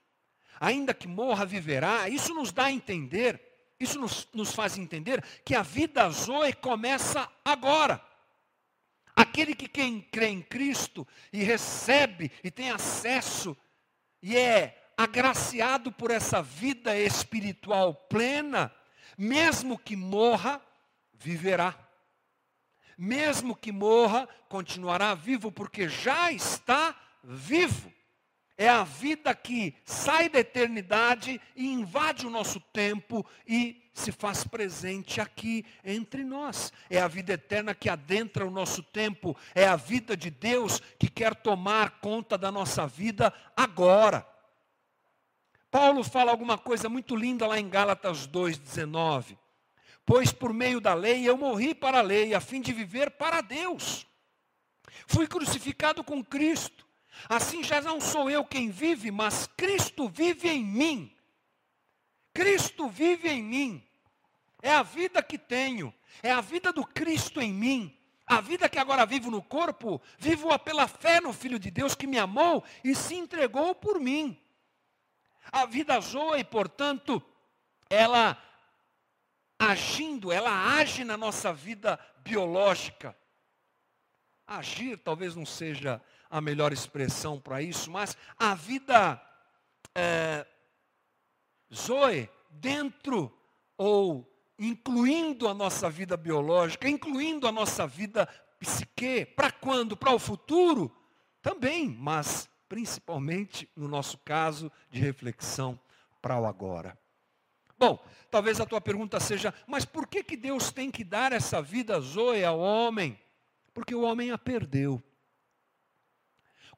ainda 0.62 0.94
que 0.94 1.08
morra, 1.08 1.44
viverá. 1.44 2.08
Isso 2.08 2.36
nos 2.36 2.52
dá 2.52 2.66
a 2.66 2.72
entender, 2.72 3.42
isso 3.80 4.00
nos, 4.00 4.28
nos 4.32 4.54
faz 4.54 4.78
entender 4.78 5.24
que 5.44 5.56
a 5.56 5.64
vida 5.64 6.08
Zoe 6.12 6.54
começa 6.54 7.28
agora. 7.44 8.00
Aquele 9.16 9.56
que 9.56 9.68
quem 9.68 10.00
crê 10.00 10.28
em 10.28 10.42
Cristo 10.42 11.06
e 11.34 11.44
recebe 11.44 12.32
e 12.44 12.52
tem 12.52 12.70
acesso 12.70 13.58
e 14.22 14.38
é 14.38 14.92
agraciado 14.96 15.92
por 15.92 16.12
essa 16.12 16.44
vida 16.44 16.96
espiritual 16.96 17.96
plena, 17.96 18.72
mesmo 19.18 19.80
que 19.80 19.96
morra, 19.96 20.62
viverá. 21.14 21.76
Mesmo 22.96 23.56
que 23.56 23.72
morra, 23.72 24.30
continuará 24.48 25.16
vivo, 25.16 25.52
porque 25.52 25.90
já 25.90 26.32
está 26.32 26.96
vivo. 27.24 27.92
É 28.62 28.70
a 28.70 28.84
vida 28.84 29.34
que 29.34 29.74
sai 29.84 30.30
da 30.30 30.38
eternidade 30.38 31.42
e 31.56 31.66
invade 31.66 32.28
o 32.28 32.30
nosso 32.30 32.60
tempo 32.60 33.26
e 33.48 33.90
se 33.92 34.12
faz 34.12 34.44
presente 34.44 35.20
aqui 35.20 35.66
entre 35.84 36.24
nós. 36.24 36.72
É 36.88 37.02
a 37.02 37.08
vida 37.08 37.34
eterna 37.34 37.74
que 37.74 37.90
adentra 37.90 38.46
o 38.46 38.52
nosso 38.52 38.84
tempo. 38.84 39.36
É 39.56 39.66
a 39.66 39.76
vida 39.76 40.16
de 40.16 40.30
Deus 40.30 40.80
que 41.00 41.10
quer 41.10 41.34
tomar 41.34 42.02
conta 42.02 42.38
da 42.38 42.52
nossa 42.52 42.86
vida 42.86 43.34
agora. 43.58 44.24
Paulo 45.72 46.04
fala 46.04 46.30
alguma 46.30 46.56
coisa 46.56 46.88
muito 46.88 47.16
linda 47.16 47.48
lá 47.48 47.60
em 47.60 47.68
Gálatas 47.68 48.28
2,19. 48.28 49.40
Pois 50.06 50.32
por 50.32 50.54
meio 50.54 50.80
da 50.80 50.94
lei 50.94 51.28
eu 51.28 51.36
morri 51.36 51.74
para 51.74 51.98
a 51.98 52.04
lei, 52.04 52.36
a 52.36 52.40
fim 52.40 52.62
de 52.62 52.72
viver 52.72 53.10
para 53.10 53.42
Deus. 53.42 54.06
Fui 55.08 55.26
crucificado 55.26 56.04
com 56.04 56.24
Cristo. 56.24 56.91
Assim 57.30 57.64
já 57.64 57.82
não 57.82 58.00
sou 58.00 58.30
eu 58.30 58.44
quem 58.44 58.70
vive, 58.70 59.12
mas 59.12 59.48
Cristo 59.58 60.08
vive 60.08 60.50
em 60.50 60.64
mim. 60.64 61.16
Cristo 62.34 62.88
vive 62.90 63.30
em 63.30 63.44
mim. 63.44 63.88
É 64.62 64.72
a 64.72 64.84
vida 64.84 65.24
que 65.24 65.38
tenho, 65.38 65.94
é 66.22 66.32
a 66.32 66.42
vida 66.42 66.72
do 66.72 66.86
Cristo 66.86 67.42
em 67.42 67.52
mim. 67.52 67.98
A 68.26 68.40
vida 68.40 68.70
que 68.70 68.80
agora 68.80 69.06
vivo 69.06 69.30
no 69.30 69.42
corpo, 69.42 70.02
vivo-a 70.18 70.58
pela 70.58 70.88
fé 70.88 71.20
no 71.20 71.34
Filho 71.34 71.60
de 71.60 71.70
Deus 71.70 71.96
que 71.96 72.08
me 72.08 72.18
amou 72.18 72.64
e 72.84 72.96
se 72.96 73.16
entregou 73.16 73.76
por 73.76 74.00
mim. 74.00 74.40
A 75.52 75.66
vida 75.66 76.00
Zoe, 76.00 76.44
portanto, 76.44 77.22
ela 77.90 78.42
agindo, 79.60 80.32
ela 80.32 80.76
age 80.78 81.04
na 81.04 81.18
nossa 81.18 81.52
vida 81.52 82.00
biológica. 82.24 83.16
Agir 84.48 84.98
talvez 84.98 85.36
não 85.36 85.46
seja 85.46 86.02
a 86.32 86.40
melhor 86.40 86.72
expressão 86.72 87.40
para 87.40 87.62
isso, 87.62 87.92
mas 87.92 88.16
a 88.40 88.56
vida 88.56 89.22
é, 89.94 90.48
Zoe, 91.74 92.30
dentro 92.50 93.32
ou 93.78 94.28
incluindo 94.58 95.48
a 95.48 95.54
nossa 95.54 95.90
vida 95.90 96.16
biológica, 96.16 96.88
incluindo 96.88 97.48
a 97.48 97.52
nossa 97.52 97.86
vida 97.86 98.28
psique, 98.60 99.26
para 99.26 99.52
quando? 99.52 99.98
Para 99.98 100.14
o 100.14 100.20
futuro? 100.20 100.96
Também, 101.42 101.90
mas 101.90 102.50
principalmente 102.70 103.70
no 103.76 103.88
nosso 103.88 104.18
caso 104.20 104.72
de 104.90 105.00
reflexão 105.00 105.78
para 106.22 106.40
o 106.40 106.46
agora. 106.46 106.98
Bom, 107.78 108.02
talvez 108.30 108.62
a 108.62 108.66
tua 108.66 108.80
pergunta 108.80 109.20
seja, 109.20 109.54
mas 109.66 109.84
por 109.84 110.08
que, 110.08 110.24
que 110.24 110.38
Deus 110.38 110.72
tem 110.72 110.92
que 110.92 111.04
dar 111.04 111.34
essa 111.34 111.62
vida 111.62 112.00
Zoe 112.00 112.46
ao 112.46 112.60
homem? 112.60 113.20
Porque 113.74 113.96
o 113.96 114.04
homem 114.04 114.32
a 114.32 114.38
perdeu. 114.38 115.04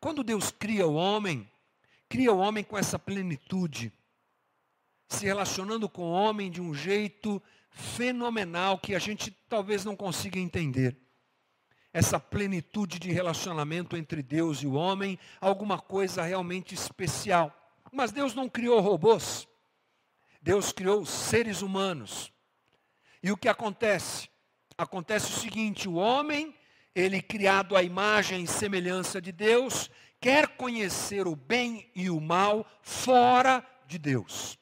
Quando 0.03 0.21
Deus 0.21 0.51
cria 0.51 0.85
o 0.85 0.95
homem, 0.95 1.49
cria 2.09 2.33
o 2.33 2.37
homem 2.37 2.61
com 2.61 2.77
essa 2.77 2.99
plenitude, 2.99 3.89
se 5.07 5.25
relacionando 5.25 5.87
com 5.87 6.01
o 6.01 6.11
homem 6.11 6.51
de 6.51 6.59
um 6.59 6.75
jeito 6.75 7.41
fenomenal 7.69 8.77
que 8.77 8.95
a 8.95 8.99
gente 8.99 9.31
talvez 9.47 9.85
não 9.85 9.95
consiga 9.95 10.37
entender. 10.37 10.97
Essa 11.93 12.19
plenitude 12.19 12.99
de 12.99 13.13
relacionamento 13.13 13.95
entre 13.95 14.21
Deus 14.21 14.61
e 14.61 14.67
o 14.67 14.73
homem, 14.73 15.17
alguma 15.39 15.79
coisa 15.79 16.21
realmente 16.21 16.75
especial. 16.75 17.57
Mas 17.89 18.11
Deus 18.11 18.35
não 18.35 18.49
criou 18.49 18.81
robôs. 18.81 19.47
Deus 20.41 20.73
criou 20.73 21.05
seres 21.05 21.61
humanos. 21.61 22.29
E 23.23 23.31
o 23.31 23.37
que 23.37 23.47
acontece? 23.47 24.27
acontece 24.77 25.31
o 25.31 25.39
seguinte: 25.39 25.87
o 25.87 25.93
homem, 25.93 26.53
ele 26.95 27.21
criado 27.21 27.75
à 27.75 27.83
imagem 27.83 28.43
e 28.43 28.47
semelhança 28.47 29.21
de 29.21 29.31
Deus, 29.31 29.89
quer 30.19 30.47
conhecer 30.49 31.27
o 31.27 31.35
bem 31.35 31.91
e 31.95 32.09
o 32.09 32.21
mal 32.21 32.65
fora 32.81 33.65
de 33.87 33.97
Deus. 33.97 34.57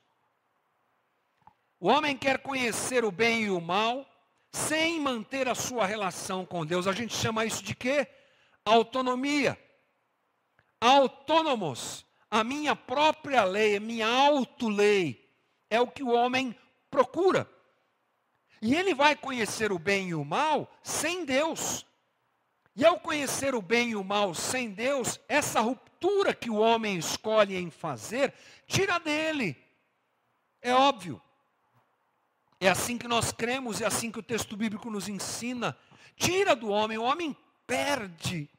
O 1.80 1.88
homem 1.88 2.15
quer 2.15 2.39
conhecer 2.39 3.04
o 3.04 3.12
bem 3.12 3.44
e 3.44 3.50
o 3.50 3.60
mal 3.60 4.06
sem 4.52 5.00
manter 5.00 5.48
a 5.48 5.56
sua 5.56 5.86
relação 5.86 6.46
com 6.46 6.65
Deus. 6.65 6.88
A 6.88 6.91
gente 6.91 7.13
chama 7.15 7.46
isso 7.46 7.63
de 7.63 7.76
quê? 7.76 8.08
Autonomia. 8.63 9.58
Autônomos. 10.80 12.06
A 12.30 12.44
minha 12.44 12.76
própria 12.76 13.44
lei, 13.44 13.76
a 13.76 13.80
minha 13.80 14.08
auto-lei, 14.08 15.30
é 15.70 15.82
o 15.82 15.88
que 15.88 16.02
o 16.02 16.12
homem 16.12 16.56
procura. 16.89 17.50
E 18.62 18.76
ele 18.76 18.94
vai 18.94 19.15
conhecer 19.15 19.72
o 19.72 19.80
bem 19.80 20.10
e 20.10 20.15
o 20.15 20.24
mal 20.24 20.72
sem 20.84 21.26
Deus. 21.26 21.86
E 22.75 22.86
ao 22.86 22.99
conhecer 22.99 23.53
o 23.53 23.62
bem 23.62 23.91
e 23.91 23.95
o 23.95 24.03
mal 24.03 24.34
sem 24.34 24.71
Deus, 24.71 25.19
essa 25.27 25.60
ruptura 25.60 26.34
que 26.34 26.49
o 26.49 26.55
homem 26.55 26.97
escolhe 26.97 27.57
em 27.57 27.69
fazer, 27.69 28.34
tira 28.65 28.99
dele. 28.99 29.57
É 30.62 30.73
óbvio. 30.73 31.21
É 32.60 32.69
assim 32.69 32.97
que 32.97 33.07
nós 33.07 33.31
cremos, 33.31 33.81
é 33.81 33.86
assim 33.86 34.12
que 34.12 34.19
o 34.19 34.23
texto 34.23 34.55
bíblico 34.55 34.89
nos 34.89 35.10
ensina. 35.10 35.75
Tira 36.15 36.55
do 36.55 36.69
homem, 36.69 36.97
o 36.97 37.03
homem 37.03 37.36
perde 37.65 38.49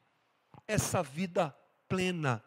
essa 0.67 1.03
vida 1.03 1.57
plena. 1.89 2.43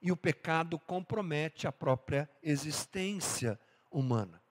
E 0.00 0.12
o 0.12 0.16
pecado 0.16 0.78
compromete 0.78 1.66
a 1.66 1.72
própria 1.72 2.30
existência 2.42 3.58
humana. 3.90 4.42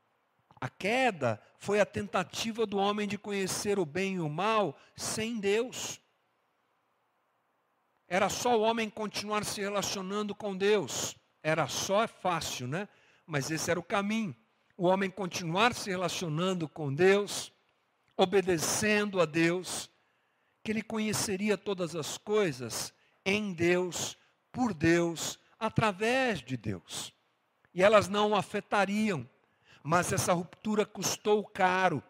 A 0.59 0.69
queda 0.69 1.41
foi 1.57 1.79
a 1.79 1.85
tentativa 1.85 2.65
do 2.65 2.77
homem 2.77 3.07
de 3.07 3.17
conhecer 3.17 3.77
o 3.77 3.85
bem 3.85 4.15
e 4.15 4.19
o 4.19 4.29
mal 4.29 4.77
sem 4.95 5.39
Deus. 5.39 6.01
Era 8.07 8.29
só 8.29 8.57
o 8.57 8.61
homem 8.61 8.89
continuar 8.89 9.43
se 9.43 9.61
relacionando 9.61 10.35
com 10.35 10.55
Deus. 10.55 11.15
Era 11.41 11.67
só, 11.67 12.03
é 12.03 12.07
fácil, 12.07 12.67
né? 12.67 12.87
Mas 13.25 13.49
esse 13.49 13.69
era 13.69 13.79
o 13.79 13.83
caminho. 13.83 14.35
O 14.77 14.85
homem 14.87 15.09
continuar 15.09 15.73
se 15.73 15.89
relacionando 15.89 16.67
com 16.67 16.93
Deus, 16.93 17.51
obedecendo 18.17 19.21
a 19.21 19.25
Deus, 19.25 19.89
que 20.63 20.71
ele 20.71 20.81
conheceria 20.81 21.57
todas 21.57 21.95
as 21.95 22.17
coisas 22.17 22.93
em 23.25 23.53
Deus, 23.53 24.17
por 24.51 24.73
Deus, 24.73 25.39
através 25.59 26.41
de 26.41 26.57
Deus. 26.57 27.13
E 27.73 27.81
elas 27.81 28.07
não 28.07 28.31
o 28.31 28.35
afetariam 28.35 29.27
mas 29.83 30.13
essa 30.13 30.31
ruptura 30.31 30.85
custou 30.85 31.43
caro. 31.45 32.01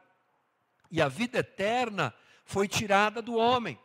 E 0.91 1.01
a 1.01 1.07
vida 1.07 1.39
eterna 1.39 2.13
foi 2.45 2.67
tirada 2.67 3.19
do 3.19 3.35
homem. 3.35 3.79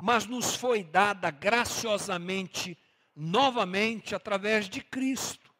Mas 0.00 0.26
nos 0.26 0.54
foi 0.54 0.84
dada 0.84 1.30
graciosamente, 1.30 2.78
novamente, 3.14 4.14
através 4.14 4.68
de 4.68 4.80
Cristo. 4.80 5.52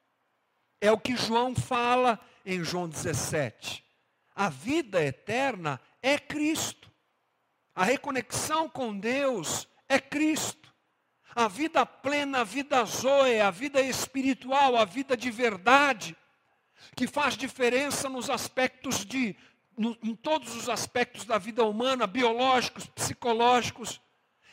É 0.81 0.91
o 0.91 0.99
que 0.99 1.17
João 1.17 1.55
fala 1.55 2.19
em 2.45 2.63
João 2.63 2.89
17. 2.89 3.85
A 4.35 4.49
vida 4.49 5.03
eterna 5.03 5.81
é 6.01 6.19
Cristo. 6.19 6.91
A 7.75 7.85
reconexão 7.85 8.69
com 8.69 8.97
Deus 8.97 9.69
é 9.89 9.99
Cristo. 9.99 10.73
A 11.35 11.49
vida 11.49 11.87
plena, 11.87 12.41
a 12.41 12.45
vida 12.45 12.85
zoe, 12.85 13.41
a 13.41 13.51
vida 13.51 13.81
espiritual, 13.81 14.77
a 14.77 14.85
vida 14.85 15.17
de 15.17 15.31
verdade 15.31 16.17
que 16.95 17.07
faz 17.07 17.37
diferença 17.37 18.09
nos 18.09 18.29
aspectos 18.29 19.05
de, 19.05 19.37
no, 19.77 19.97
em 20.03 20.15
todos 20.15 20.55
os 20.55 20.69
aspectos 20.69 21.25
da 21.25 21.39
vida 21.39 21.65
humana, 21.65 22.07
biológicos, 22.07 22.87
psicológicos, 22.87 24.01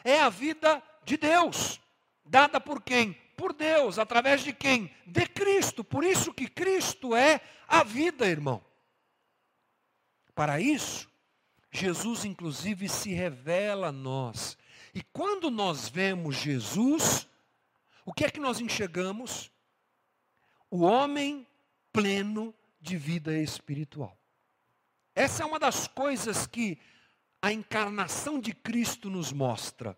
é 0.09 0.21
a 0.21 0.29
vida 0.29 0.81
de 1.03 1.17
Deus, 1.17 1.79
dada 2.25 2.59
por 2.59 2.81
quem? 2.81 3.13
Por 3.35 3.53
Deus, 3.53 3.97
através 3.97 4.43
de 4.43 4.51
quem? 4.51 4.93
De 5.05 5.25
Cristo. 5.25 5.83
Por 5.83 6.03
isso 6.03 6.33
que 6.33 6.47
Cristo 6.47 7.15
é 7.15 7.41
a 7.67 7.83
vida, 7.83 8.27
irmão. 8.27 8.63
Para 10.35 10.59
isso, 10.59 11.09
Jesus 11.71 12.25
inclusive 12.25 12.89
se 12.89 13.13
revela 13.13 13.87
a 13.87 13.91
nós. 13.91 14.57
E 14.93 15.01
quando 15.01 15.49
nós 15.49 15.87
vemos 15.87 16.35
Jesus, 16.35 17.27
o 18.05 18.13
que 18.13 18.25
é 18.25 18.31
que 18.31 18.39
nós 18.39 18.59
enxergamos? 18.59 19.51
O 20.69 20.81
homem 20.81 21.47
pleno 21.91 22.53
de 22.81 22.97
vida 22.97 23.37
espiritual. 23.37 24.17
Essa 25.13 25.43
é 25.43 25.45
uma 25.45 25.59
das 25.59 25.87
coisas 25.87 26.47
que 26.47 26.79
a 27.41 27.51
encarnação 27.51 28.39
de 28.39 28.53
Cristo 28.53 29.09
nos 29.09 29.31
mostra. 29.31 29.97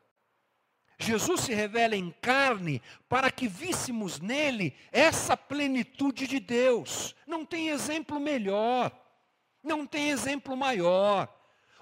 Jesus 1.02 1.42
se 1.42 1.54
revela 1.54 1.96
em 1.96 2.12
carne 2.22 2.82
para 3.10 3.32
que 3.32 3.48
víssemos 3.48 4.20
nele 4.20 4.76
essa 4.92 5.36
plenitude 5.36 6.28
de 6.28 6.40
Deus. 6.40 7.16
Não 7.26 7.44
tem 7.44 7.70
exemplo 7.70 8.20
melhor, 8.20 8.92
não 9.64 9.86
tem 9.86 10.10
exemplo 10.10 10.56
maior. 10.56 11.28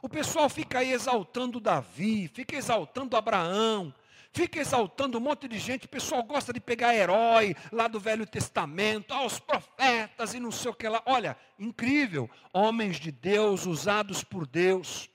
O 0.01 0.07
pessoal 0.07 0.49
fica 0.49 0.79
aí 0.79 0.93
exaltando 0.93 1.59
Davi, 1.59 2.29
fica 2.29 2.55
exaltando 2.55 3.17
Abraão, 3.17 3.93
fica 4.31 4.59
exaltando 4.59 5.17
um 5.17 5.21
monte 5.21 5.49
de 5.49 5.59
gente, 5.59 5.85
o 5.85 5.89
pessoal 5.89 6.23
gosta 6.23 6.53
de 6.53 6.61
pegar 6.61 6.95
herói 6.95 7.53
lá 7.73 7.89
do 7.89 7.99
Velho 7.99 8.25
Testamento, 8.25 9.13
aos 9.13 9.39
profetas 9.39 10.33
e 10.33 10.39
não 10.39 10.51
sei 10.51 10.71
o 10.71 10.73
que 10.73 10.87
lá. 10.87 11.03
Olha, 11.05 11.35
incrível, 11.57 12.29
homens 12.53 12.97
de 12.97 13.11
Deus, 13.11 13.65
usados 13.65 14.23
por 14.23 14.47
Deus. 14.47 15.09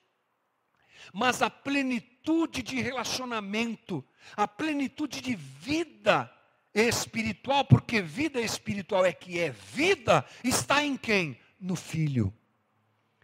Mas 1.12 1.43
a 1.43 1.51
plenitude 1.51 2.62
de 2.62 2.81
relacionamento, 2.81 4.05
a 4.37 4.49
plenitude 4.49 5.21
de 5.21 5.35
vida 5.35 6.31
espiritual, 6.75 7.64
porque 7.64 8.03
vida 8.03 8.40
espiritual 8.40 9.05
é 9.05 9.12
que 9.12 9.38
é 9.38 9.51
vida, 9.51 10.25
está 10.43 10.85
em 10.85 10.97
quem? 10.97 11.38
No 11.61 11.77
Filho. 11.77 12.35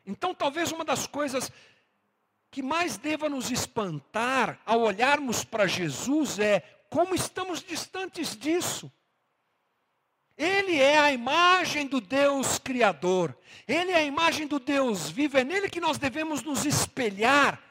Então, 0.07 0.35
talvez 0.35 0.73
uma 0.73 0.85
das 0.85 1.07
coisas 1.07 1.53
que 2.51 2.63
mais 2.63 2.97
deva 2.97 3.29
nos 3.29 3.51
espantar 3.51 4.61
ao 4.67 4.81
olharmos 4.81 5.45
para 5.45 5.67
Jesus 5.67 6.39
é 6.39 6.61
como 6.89 7.15
estamos 7.15 7.63
distantes 7.63 8.37
disso. 8.37 8.91
Ele 10.37 10.81
é 10.81 10.99
a 10.99 11.13
imagem 11.13 11.87
do 11.87 12.01
Deus 12.01 12.59
Criador. 12.59 13.37
Ele 13.69 13.93
é 13.93 13.97
a 13.97 14.03
imagem 14.03 14.47
do 14.47 14.59
Deus 14.59 15.11
vivo. 15.11 15.37
É 15.37 15.45
nele 15.45 15.69
que 15.69 15.81
nós 15.81 15.99
devemos 15.99 16.43
nos 16.43 16.65
espelhar. 16.65 17.63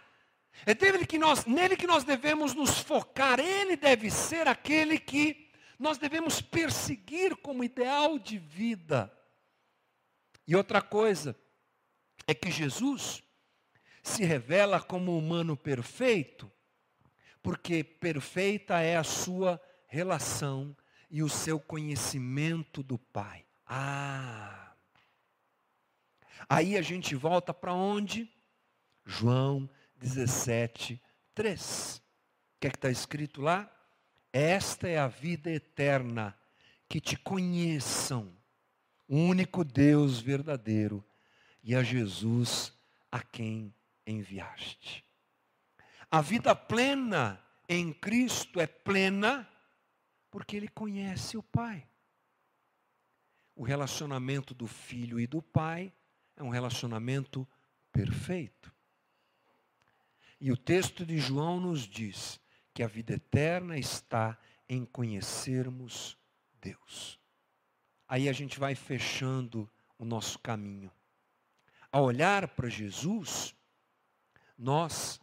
É 0.65 0.73
dele 0.73 1.05
que 1.05 1.17
nós, 1.17 1.45
nele 1.45 1.75
que 1.75 1.87
nós 1.87 2.03
devemos 2.03 2.53
nos 2.53 2.79
focar. 2.79 3.39
Ele 3.39 3.75
deve 3.75 4.09
ser 4.11 4.47
aquele 4.47 4.99
que 4.99 5.49
nós 5.77 5.97
devemos 5.97 6.41
perseguir 6.41 7.35
como 7.37 7.63
ideal 7.63 8.19
de 8.19 8.37
vida. 8.37 9.11
E 10.45 10.55
outra 10.55 10.81
coisa 10.81 11.39
é 12.27 12.33
que 12.33 12.51
Jesus 12.51 13.23
se 14.03 14.23
revela 14.23 14.81
como 14.81 15.17
humano 15.17 15.55
perfeito, 15.55 16.51
porque 17.41 17.83
perfeita 17.83 18.79
é 18.79 18.97
a 18.97 19.03
sua 19.03 19.61
relação 19.87 20.75
e 21.09 21.23
o 21.23 21.29
seu 21.29 21.59
conhecimento 21.59 22.83
do 22.83 22.97
Pai. 22.97 23.45
Ah! 23.65 24.73
Aí 26.47 26.77
a 26.77 26.81
gente 26.81 27.15
volta 27.15 27.53
para 27.53 27.73
onde? 27.73 28.27
João 29.05 29.69
17, 29.99 31.01
3. 31.35 31.97
O 31.97 32.59
que 32.59 32.67
é 32.67 32.69
que 32.69 32.77
está 32.77 32.89
escrito 32.89 33.41
lá? 33.41 33.71
Esta 34.31 34.87
é 34.87 34.97
a 34.97 35.07
vida 35.07 35.49
eterna, 35.49 36.37
que 36.87 36.99
te 36.99 37.17
conheçam, 37.17 38.35
o 39.07 39.17
único 39.17 39.63
Deus 39.63 40.19
verdadeiro, 40.19 41.05
e 41.63 41.75
a 41.75 41.83
Jesus 41.83 42.73
a 43.11 43.21
quem 43.21 43.73
enviaste. 44.05 45.05
A 46.09 46.21
vida 46.21 46.55
plena 46.55 47.43
em 47.67 47.93
Cristo 47.93 48.59
é 48.59 48.65
plena 48.65 49.47
porque 50.31 50.55
ele 50.55 50.67
conhece 50.67 51.37
o 51.37 51.43
Pai. 51.43 51.87
O 53.59 53.63
relacionamento 53.63 54.53
do 54.53 54.65
filho 54.65 55.19
e 55.19 55.27
do 55.27 55.41
pai 55.41 55.93
é 56.37 56.41
um 56.41 56.47
relacionamento 56.47 57.45
perfeito. 57.91 58.73
E 60.39 60.51
o 60.51 60.57
texto 60.57 61.05
de 61.05 61.17
João 61.17 61.59
nos 61.59 61.81
diz 61.81 62.39
que 62.73 62.81
a 62.81 62.87
vida 62.87 63.13
eterna 63.13 63.77
está 63.77 64.37
em 64.67 64.85
conhecermos 64.85 66.17
Deus. 66.61 67.19
Aí 68.07 68.29
a 68.29 68.33
gente 68.33 68.59
vai 68.59 68.73
fechando 68.75 69.69
o 69.97 70.05
nosso 70.05 70.39
caminho. 70.39 70.91
Ao 71.91 72.03
olhar 72.03 72.47
para 72.47 72.69
Jesus, 72.69 73.55
nós 74.57 75.19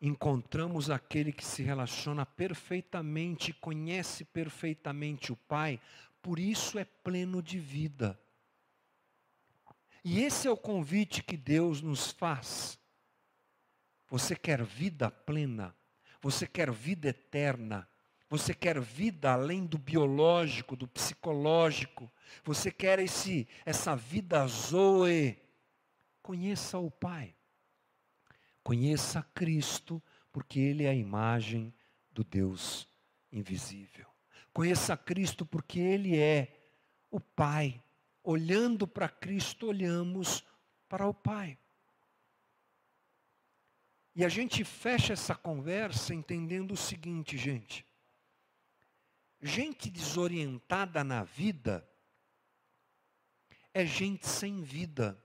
encontramos 0.00 0.90
aquele 0.90 1.32
que 1.32 1.44
se 1.44 1.62
relaciona 1.62 2.26
perfeitamente, 2.26 3.52
conhece 3.52 4.24
perfeitamente 4.24 5.32
o 5.32 5.36
Pai, 5.36 5.80
por 6.20 6.38
isso 6.38 6.78
é 6.78 6.84
pleno 6.84 7.42
de 7.42 7.58
vida. 7.58 8.18
E 10.04 10.20
esse 10.20 10.48
é 10.48 10.50
o 10.50 10.56
convite 10.56 11.22
que 11.22 11.36
Deus 11.36 11.80
nos 11.80 12.10
faz. 12.10 12.78
Você 14.12 14.36
quer 14.36 14.62
vida 14.62 15.10
plena? 15.10 15.74
Você 16.20 16.46
quer 16.46 16.70
vida 16.70 17.08
eterna? 17.08 17.88
Você 18.28 18.52
quer 18.52 18.78
vida 18.78 19.32
além 19.32 19.64
do 19.64 19.78
biológico, 19.78 20.76
do 20.76 20.86
psicológico? 20.86 22.12
Você 22.44 22.70
quer 22.70 22.98
esse, 22.98 23.48
essa 23.64 23.96
vida 23.96 24.46
zoe? 24.46 25.38
Conheça 26.20 26.78
o 26.78 26.90
Pai. 26.90 27.34
Conheça 28.62 29.22
Cristo, 29.34 30.02
porque 30.30 30.60
Ele 30.60 30.84
é 30.84 30.90
a 30.90 30.94
imagem 30.94 31.72
do 32.10 32.22
Deus 32.22 32.86
invisível. 33.32 34.08
Conheça 34.52 34.94
Cristo, 34.94 35.46
porque 35.46 35.80
Ele 35.80 36.18
é 36.18 36.52
o 37.10 37.18
Pai. 37.18 37.82
Olhando 38.22 38.86
para 38.86 39.08
Cristo, 39.08 39.68
olhamos 39.68 40.44
para 40.86 41.06
o 41.06 41.14
Pai. 41.14 41.56
E 44.14 44.24
a 44.24 44.28
gente 44.28 44.62
fecha 44.64 45.14
essa 45.14 45.34
conversa 45.34 46.14
entendendo 46.14 46.72
o 46.72 46.76
seguinte, 46.76 47.38
gente. 47.38 47.86
Gente 49.40 49.90
desorientada 49.90 51.02
na 51.02 51.24
vida 51.24 51.88
é 53.74 53.86
gente 53.86 54.28
sem 54.28 54.62
vida, 54.62 55.18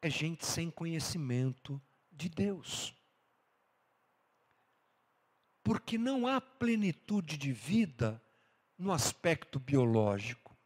é 0.00 0.08
gente 0.08 0.46
sem 0.46 0.70
conhecimento 0.70 1.80
de 2.10 2.28
Deus. 2.28 2.94
Porque 5.62 5.98
não 5.98 6.26
há 6.26 6.40
plenitude 6.40 7.36
de 7.36 7.52
vida 7.52 8.20
no 8.78 8.90
aspecto 8.90 9.60
biológico. 9.60 10.56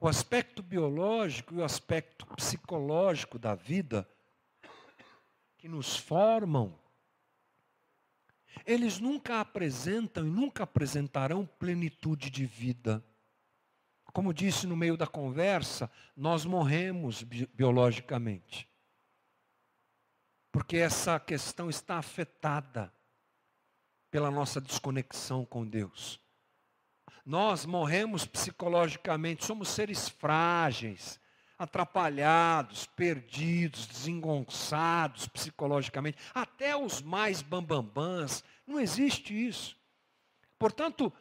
O 0.00 0.06
aspecto 0.06 0.62
biológico 0.62 1.54
e 1.54 1.58
o 1.58 1.64
aspecto 1.64 2.24
psicológico 2.36 3.38
da 3.38 3.54
vida 3.54 4.08
que 5.62 5.68
nos 5.68 5.96
formam, 5.96 6.76
eles 8.66 8.98
nunca 8.98 9.40
apresentam 9.40 10.26
e 10.26 10.28
nunca 10.28 10.64
apresentarão 10.64 11.46
plenitude 11.46 12.30
de 12.30 12.44
vida. 12.44 13.00
Como 14.12 14.34
disse 14.34 14.66
no 14.66 14.76
meio 14.76 14.96
da 14.96 15.06
conversa, 15.06 15.88
nós 16.16 16.44
morremos 16.44 17.22
bi 17.22 17.46
biologicamente. 17.54 18.68
Porque 20.50 20.78
essa 20.78 21.20
questão 21.20 21.70
está 21.70 21.96
afetada 21.96 22.92
pela 24.10 24.32
nossa 24.32 24.60
desconexão 24.60 25.44
com 25.44 25.64
Deus. 25.64 26.18
Nós 27.24 27.64
morremos 27.64 28.26
psicologicamente, 28.26 29.44
somos 29.44 29.68
seres 29.68 30.08
frágeis, 30.08 31.20
atrapalhados, 31.62 32.86
perdidos, 32.86 33.86
desengonçados 33.86 35.28
psicologicamente, 35.28 36.18
até 36.34 36.76
os 36.76 37.00
mais 37.00 37.40
bambambãs. 37.40 38.42
Não 38.66 38.80
existe 38.80 39.32
isso. 39.32 39.76
Portanto, 40.58 41.12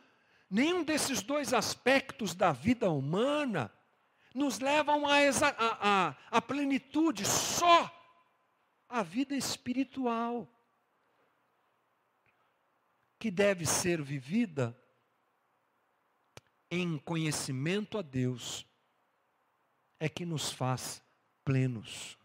nenhum 0.49 0.83
desses 0.83 1.21
dois 1.21 1.53
aspectos 1.53 2.33
da 2.33 2.51
vida 2.51 2.89
humana 2.89 3.71
nos 4.33 4.59
levam 4.59 5.05
à 5.05 5.17
a, 5.19 6.09
a, 6.09 6.15
a, 6.31 6.41
plenitude, 6.41 7.23
só 7.23 7.91
a 8.89 9.03
vida 9.03 9.35
espiritual, 9.35 10.51
que 13.19 13.29
deve 13.29 13.67
ser 13.67 14.01
vivida 14.01 14.75
em 16.71 16.97
conhecimento 16.97 17.99
a 17.99 18.01
Deus 18.01 18.65
é 20.01 20.09
que 20.09 20.25
nos 20.25 20.51
faz 20.51 20.99
plenos. 21.45 22.17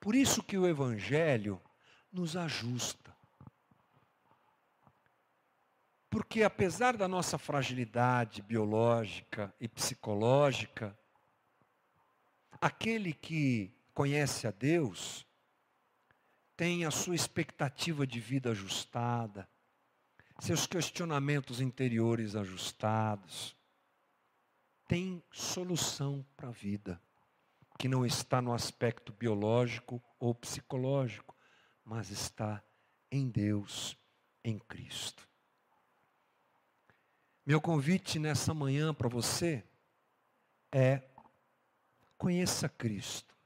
Por 0.00 0.12
isso 0.12 0.42
que 0.42 0.58
o 0.58 0.66
Evangelho 0.66 1.62
nos 2.10 2.36
ajusta. 2.36 3.16
Porque 6.10 6.42
apesar 6.42 6.96
da 6.96 7.06
nossa 7.06 7.38
fragilidade 7.38 8.42
biológica 8.42 9.54
e 9.60 9.68
psicológica, 9.68 10.98
aquele 12.60 13.12
que 13.12 13.72
conhece 13.94 14.48
a 14.48 14.50
Deus 14.50 15.24
tem 16.56 16.84
a 16.84 16.90
sua 16.90 17.14
expectativa 17.14 18.04
de 18.04 18.18
vida 18.18 18.50
ajustada, 18.50 19.48
seus 20.40 20.66
questionamentos 20.66 21.60
interiores 21.60 22.34
ajustados, 22.34 23.55
tem 24.86 25.22
solução 25.30 26.24
para 26.36 26.48
a 26.48 26.52
vida, 26.52 27.00
que 27.78 27.88
não 27.88 28.06
está 28.06 28.40
no 28.40 28.52
aspecto 28.52 29.12
biológico 29.12 30.02
ou 30.18 30.34
psicológico, 30.34 31.36
mas 31.84 32.10
está 32.10 32.62
em 33.10 33.28
Deus, 33.28 33.96
em 34.44 34.58
Cristo. 34.58 35.28
Meu 37.44 37.60
convite 37.60 38.18
nessa 38.18 38.52
manhã 38.52 38.92
para 38.92 39.08
você 39.08 39.64
é 40.72 41.02
conheça 42.18 42.68
Cristo. 42.68 43.36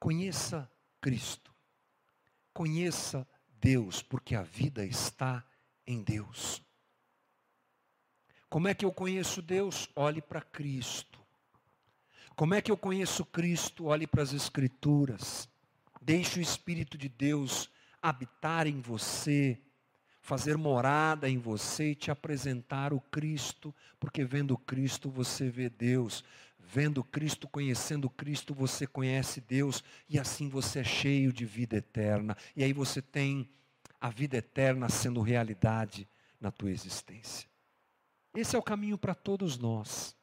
Conheça 0.00 0.70
Cristo. 1.00 1.54
Conheça 2.52 3.26
Deus, 3.60 4.02
porque 4.02 4.34
a 4.34 4.42
vida 4.42 4.84
está 4.84 5.44
em 5.86 6.02
Deus. 6.02 6.62
Como 8.48 8.66
é 8.66 8.74
que 8.74 8.84
eu 8.84 8.92
conheço 8.92 9.42
Deus? 9.42 9.90
Olhe 9.94 10.22
para 10.22 10.40
Cristo. 10.40 11.18
Como 12.34 12.54
é 12.54 12.62
que 12.62 12.70
eu 12.70 12.76
conheço 12.76 13.24
Cristo? 13.24 13.86
Olhe 13.86 14.06
para 14.06 14.22
as 14.22 14.32
Escrituras. 14.32 15.48
Deixe 16.00 16.38
o 16.38 16.42
Espírito 16.42 16.96
de 16.96 17.08
Deus 17.08 17.68
habitar 18.00 18.66
em 18.66 18.80
você, 18.80 19.58
fazer 20.22 20.56
morada 20.56 21.28
em 21.28 21.36
você 21.36 21.90
e 21.90 21.94
te 21.94 22.10
apresentar 22.10 22.92
o 22.92 23.00
Cristo, 23.00 23.74
porque 23.98 24.24
vendo 24.24 24.56
Cristo 24.56 25.10
você 25.10 25.50
vê 25.50 25.68
Deus. 25.68 26.24
Vendo 26.58 27.02
Cristo, 27.02 27.48
conhecendo 27.48 28.08
Cristo, 28.08 28.54
você 28.54 28.86
conhece 28.86 29.40
Deus 29.40 29.82
e 30.08 30.18
assim 30.18 30.48
você 30.48 30.80
é 30.80 30.84
cheio 30.84 31.32
de 31.32 31.44
vida 31.44 31.76
eterna. 31.76 32.36
E 32.54 32.62
aí 32.62 32.72
você 32.72 33.02
tem 33.02 33.48
a 34.00 34.10
vida 34.10 34.36
eterna 34.36 34.88
sendo 34.88 35.20
realidade 35.22 36.06
na 36.40 36.50
tua 36.50 36.70
existência. 36.70 37.47
Esse 38.34 38.56
é 38.56 38.58
o 38.58 38.62
caminho 38.62 38.98
para 38.98 39.14
todos 39.14 39.58
nós. 39.58 40.16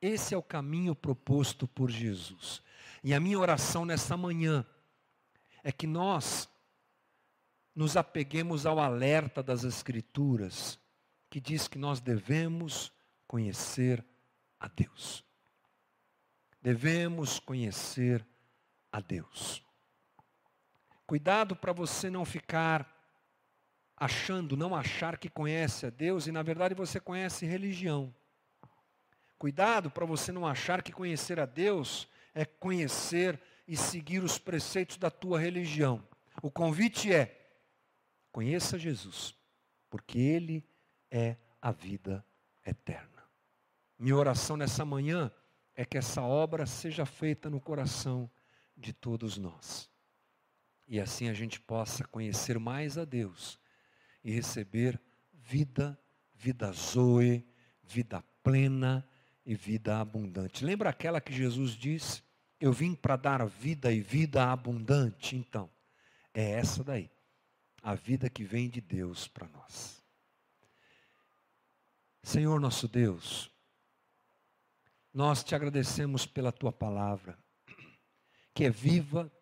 Esse 0.00 0.34
é 0.34 0.38
o 0.38 0.42
caminho 0.42 0.94
proposto 0.94 1.68
por 1.68 1.90
Jesus. 1.90 2.62
E 3.04 3.12
a 3.12 3.20
minha 3.20 3.38
oração 3.38 3.84
nessa 3.84 4.16
manhã 4.16 4.64
é 5.62 5.70
que 5.70 5.86
nós 5.86 6.48
nos 7.74 7.96
apeguemos 7.96 8.66
ao 8.66 8.78
alerta 8.78 9.42
das 9.42 9.64
Escrituras, 9.64 10.78
que 11.28 11.40
diz 11.40 11.68
que 11.68 11.78
nós 11.78 12.00
devemos 12.00 12.92
conhecer 13.26 14.04
a 14.58 14.68
Deus. 14.68 15.24
Devemos 16.60 17.38
conhecer 17.38 18.26
a 18.92 19.00
Deus. 19.00 19.62
Cuidado 21.06 21.56
para 21.56 21.72
você 21.72 22.10
não 22.10 22.24
ficar 22.24 22.89
achando, 24.00 24.56
não 24.56 24.74
achar 24.74 25.18
que 25.18 25.28
conhece 25.28 25.84
a 25.84 25.90
Deus 25.90 26.26
e 26.26 26.32
na 26.32 26.42
verdade 26.42 26.74
você 26.74 26.98
conhece 26.98 27.44
religião. 27.44 28.14
Cuidado 29.38 29.90
para 29.90 30.06
você 30.06 30.32
não 30.32 30.46
achar 30.46 30.82
que 30.82 30.90
conhecer 30.90 31.38
a 31.38 31.44
Deus 31.44 32.08
é 32.34 32.46
conhecer 32.46 33.38
e 33.68 33.76
seguir 33.76 34.22
os 34.24 34.38
preceitos 34.38 34.96
da 34.96 35.10
tua 35.10 35.38
religião. 35.38 36.02
O 36.42 36.50
convite 36.50 37.12
é: 37.12 37.52
conheça 38.32 38.78
Jesus, 38.78 39.34
porque 39.90 40.18
Ele 40.18 40.66
é 41.10 41.36
a 41.60 41.70
vida 41.70 42.24
eterna. 42.64 43.22
Minha 43.98 44.16
oração 44.16 44.56
nessa 44.56 44.84
manhã 44.84 45.30
é 45.74 45.84
que 45.84 45.98
essa 45.98 46.22
obra 46.22 46.64
seja 46.64 47.04
feita 47.04 47.50
no 47.50 47.60
coração 47.60 48.30
de 48.74 48.94
todos 48.94 49.36
nós. 49.36 49.90
E 50.88 50.98
assim 50.98 51.28
a 51.28 51.34
gente 51.34 51.60
possa 51.60 52.04
conhecer 52.04 52.58
mais 52.58 52.96
a 52.96 53.04
Deus 53.04 53.59
e 54.22 54.30
receber 54.32 55.00
vida, 55.32 55.98
vida 56.34 56.70
zoe, 56.72 57.46
vida 57.82 58.22
plena 58.42 59.06
e 59.44 59.54
vida 59.54 60.00
abundante. 60.00 60.64
Lembra 60.64 60.90
aquela 60.90 61.20
que 61.20 61.32
Jesus 61.32 61.72
disse: 61.72 62.22
Eu 62.60 62.72
vim 62.72 62.94
para 62.94 63.16
dar 63.16 63.46
vida 63.46 63.92
e 63.92 64.00
vida 64.00 64.50
abundante? 64.50 65.36
Então, 65.36 65.70
é 66.32 66.52
essa 66.52 66.84
daí, 66.84 67.10
a 67.82 67.94
vida 67.94 68.30
que 68.30 68.44
vem 68.44 68.68
de 68.68 68.80
Deus 68.80 69.26
para 69.26 69.48
nós. 69.48 70.00
Senhor 72.22 72.60
nosso 72.60 72.86
Deus, 72.86 73.50
nós 75.12 75.42
te 75.42 75.54
agradecemos 75.54 76.26
pela 76.26 76.52
tua 76.52 76.70
palavra, 76.70 77.36
que 78.54 78.64
é 78.64 78.70
viva, 78.70 79.32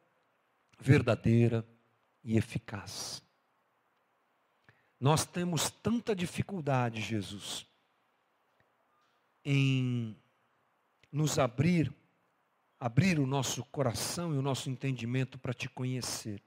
verdadeira 0.78 1.66
e 2.22 2.38
eficaz. 2.38 3.22
Nós 5.00 5.24
temos 5.24 5.70
tanta 5.70 6.14
dificuldade, 6.14 7.00
Jesus, 7.00 7.66
em 9.44 10.16
nos 11.10 11.38
abrir, 11.38 11.92
abrir 12.80 13.18
o 13.18 13.26
nosso 13.26 13.64
coração 13.66 14.34
e 14.34 14.38
o 14.38 14.42
nosso 14.42 14.68
entendimento 14.68 15.38
para 15.38 15.54
te 15.54 15.68
conhecer. 15.68 16.42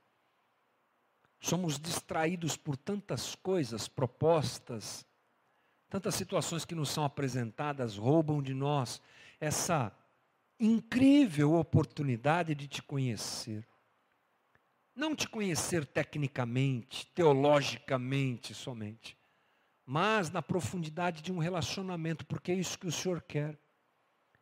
Somos 1.39 1.79
distraídos 1.79 2.55
por 2.55 2.77
tantas 2.77 3.33
coisas, 3.35 3.87
propostas, 3.87 5.05
tantas 5.89 6.13
situações 6.15 6.65
que 6.65 6.75
nos 6.75 6.89
são 6.89 7.03
apresentadas, 7.03 7.97
roubam 7.97 8.41
de 8.41 8.53
nós 8.53 9.01
essa 9.39 9.91
incrível 10.59 11.55
oportunidade 11.55 12.53
de 12.53 12.67
te 12.67 12.83
conhecer. 12.83 13.65
Não 15.01 15.15
te 15.15 15.27
conhecer 15.27 15.83
tecnicamente, 15.83 17.07
teologicamente 17.07 18.53
somente, 18.53 19.17
mas 19.83 20.29
na 20.29 20.43
profundidade 20.43 21.23
de 21.23 21.31
um 21.31 21.39
relacionamento, 21.39 22.23
porque 22.23 22.51
é 22.51 22.53
isso 22.55 22.77
que 22.77 22.85
o 22.85 22.91
Senhor 22.91 23.19
quer. 23.19 23.57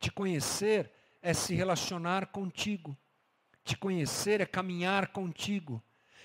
Te 0.02 0.12
conhecer 0.12 0.92
é 1.22 1.34
se 1.34 1.56
relacionar 1.56 2.26
contigo. 2.26 2.98
Te 3.64 3.78
conhecer 3.78 4.42
é 4.42 4.46
caminhar 4.46 5.14
contigo. 5.14 5.82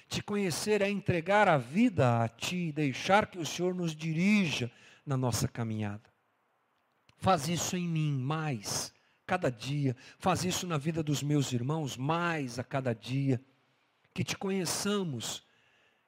Te 0.08 0.20
conhecer 0.20 0.82
é 0.82 0.90
entregar 0.90 1.48
a 1.48 1.56
vida 1.56 2.24
a 2.24 2.28
ti, 2.28 2.72
deixar 2.72 3.28
que 3.28 3.38
o 3.38 3.46
Senhor 3.46 3.72
nos 3.72 3.94
dirija 3.94 4.68
na 5.06 5.16
nossa 5.16 5.46
caminhada. 5.46 6.12
Faz 7.18 7.46
isso 7.46 7.76
em 7.76 7.86
mim 7.86 8.18
mais, 8.18 8.92
cada 9.24 9.48
dia. 9.48 9.94
Faz 10.18 10.44
isso 10.44 10.66
na 10.66 10.76
vida 10.76 11.04
dos 11.04 11.22
meus 11.22 11.52
irmãos 11.52 11.96
mais 11.96 12.58
a 12.58 12.64
cada 12.64 12.92
dia. 12.92 13.40
Que 14.14 14.24
te 14.24 14.38
conheçamos, 14.38 15.44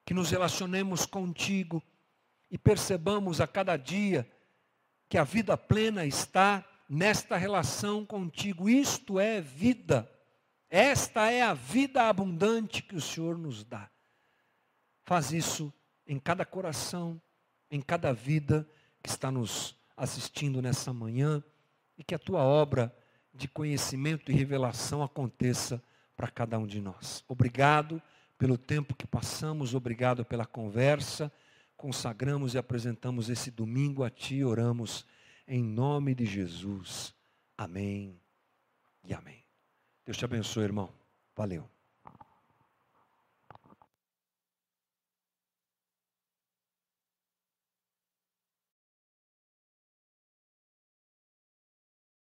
que 0.04 0.14
nos 0.14 0.30
relacionemos 0.30 1.04
contigo 1.04 1.82
e 2.50 2.56
percebamos 2.56 3.40
a 3.40 3.46
cada 3.46 3.76
dia 3.76 4.30
que 5.08 5.18
a 5.18 5.24
vida 5.24 5.56
plena 5.56 6.06
está 6.06 6.64
nesta 6.88 7.36
relação 7.36 8.06
contigo. 8.06 8.68
Isto 8.68 9.18
é 9.18 9.40
vida. 9.40 10.10
Esta 10.70 11.30
é 11.30 11.42
a 11.42 11.54
vida 11.54 12.08
abundante 12.08 12.82
que 12.82 12.96
o 12.96 13.00
Senhor 13.00 13.36
nos 13.36 13.64
dá. 13.64 13.90
Faz 15.04 15.32
isso 15.32 15.72
em 16.06 16.18
cada 16.18 16.44
coração, 16.44 17.20
em 17.70 17.80
cada 17.80 18.12
vida 18.12 18.68
que 19.02 19.08
está 19.08 19.30
nos 19.30 19.76
assistindo 19.96 20.60
nessa 20.60 20.92
manhã 20.92 21.42
e 21.96 22.04
que 22.04 22.14
a 22.14 22.18
tua 22.18 22.42
obra 22.42 22.94
de 23.32 23.48
conhecimento 23.48 24.30
e 24.30 24.34
revelação 24.34 25.02
aconteça 25.02 25.82
para 26.16 26.28
cada 26.28 26.58
um 26.58 26.66
de 26.66 26.80
nós. 26.80 27.22
Obrigado 27.28 28.02
pelo 28.38 28.56
tempo 28.56 28.94
que 28.94 29.06
passamos, 29.06 29.74
obrigado 29.74 30.24
pela 30.24 30.46
conversa. 30.46 31.30
Consagramos 31.76 32.54
e 32.54 32.58
apresentamos 32.58 33.28
esse 33.28 33.50
domingo 33.50 34.02
a 34.02 34.10
ti, 34.10 34.42
oramos 34.42 35.06
em 35.46 35.62
nome 35.62 36.14
de 36.14 36.24
Jesus. 36.24 37.14
Amém 37.56 38.20
e 39.04 39.12
amém. 39.12 39.44
Deus 40.04 40.16
te 40.16 40.24
abençoe, 40.24 40.64
irmão. 40.64 40.90
Valeu. 41.34 41.75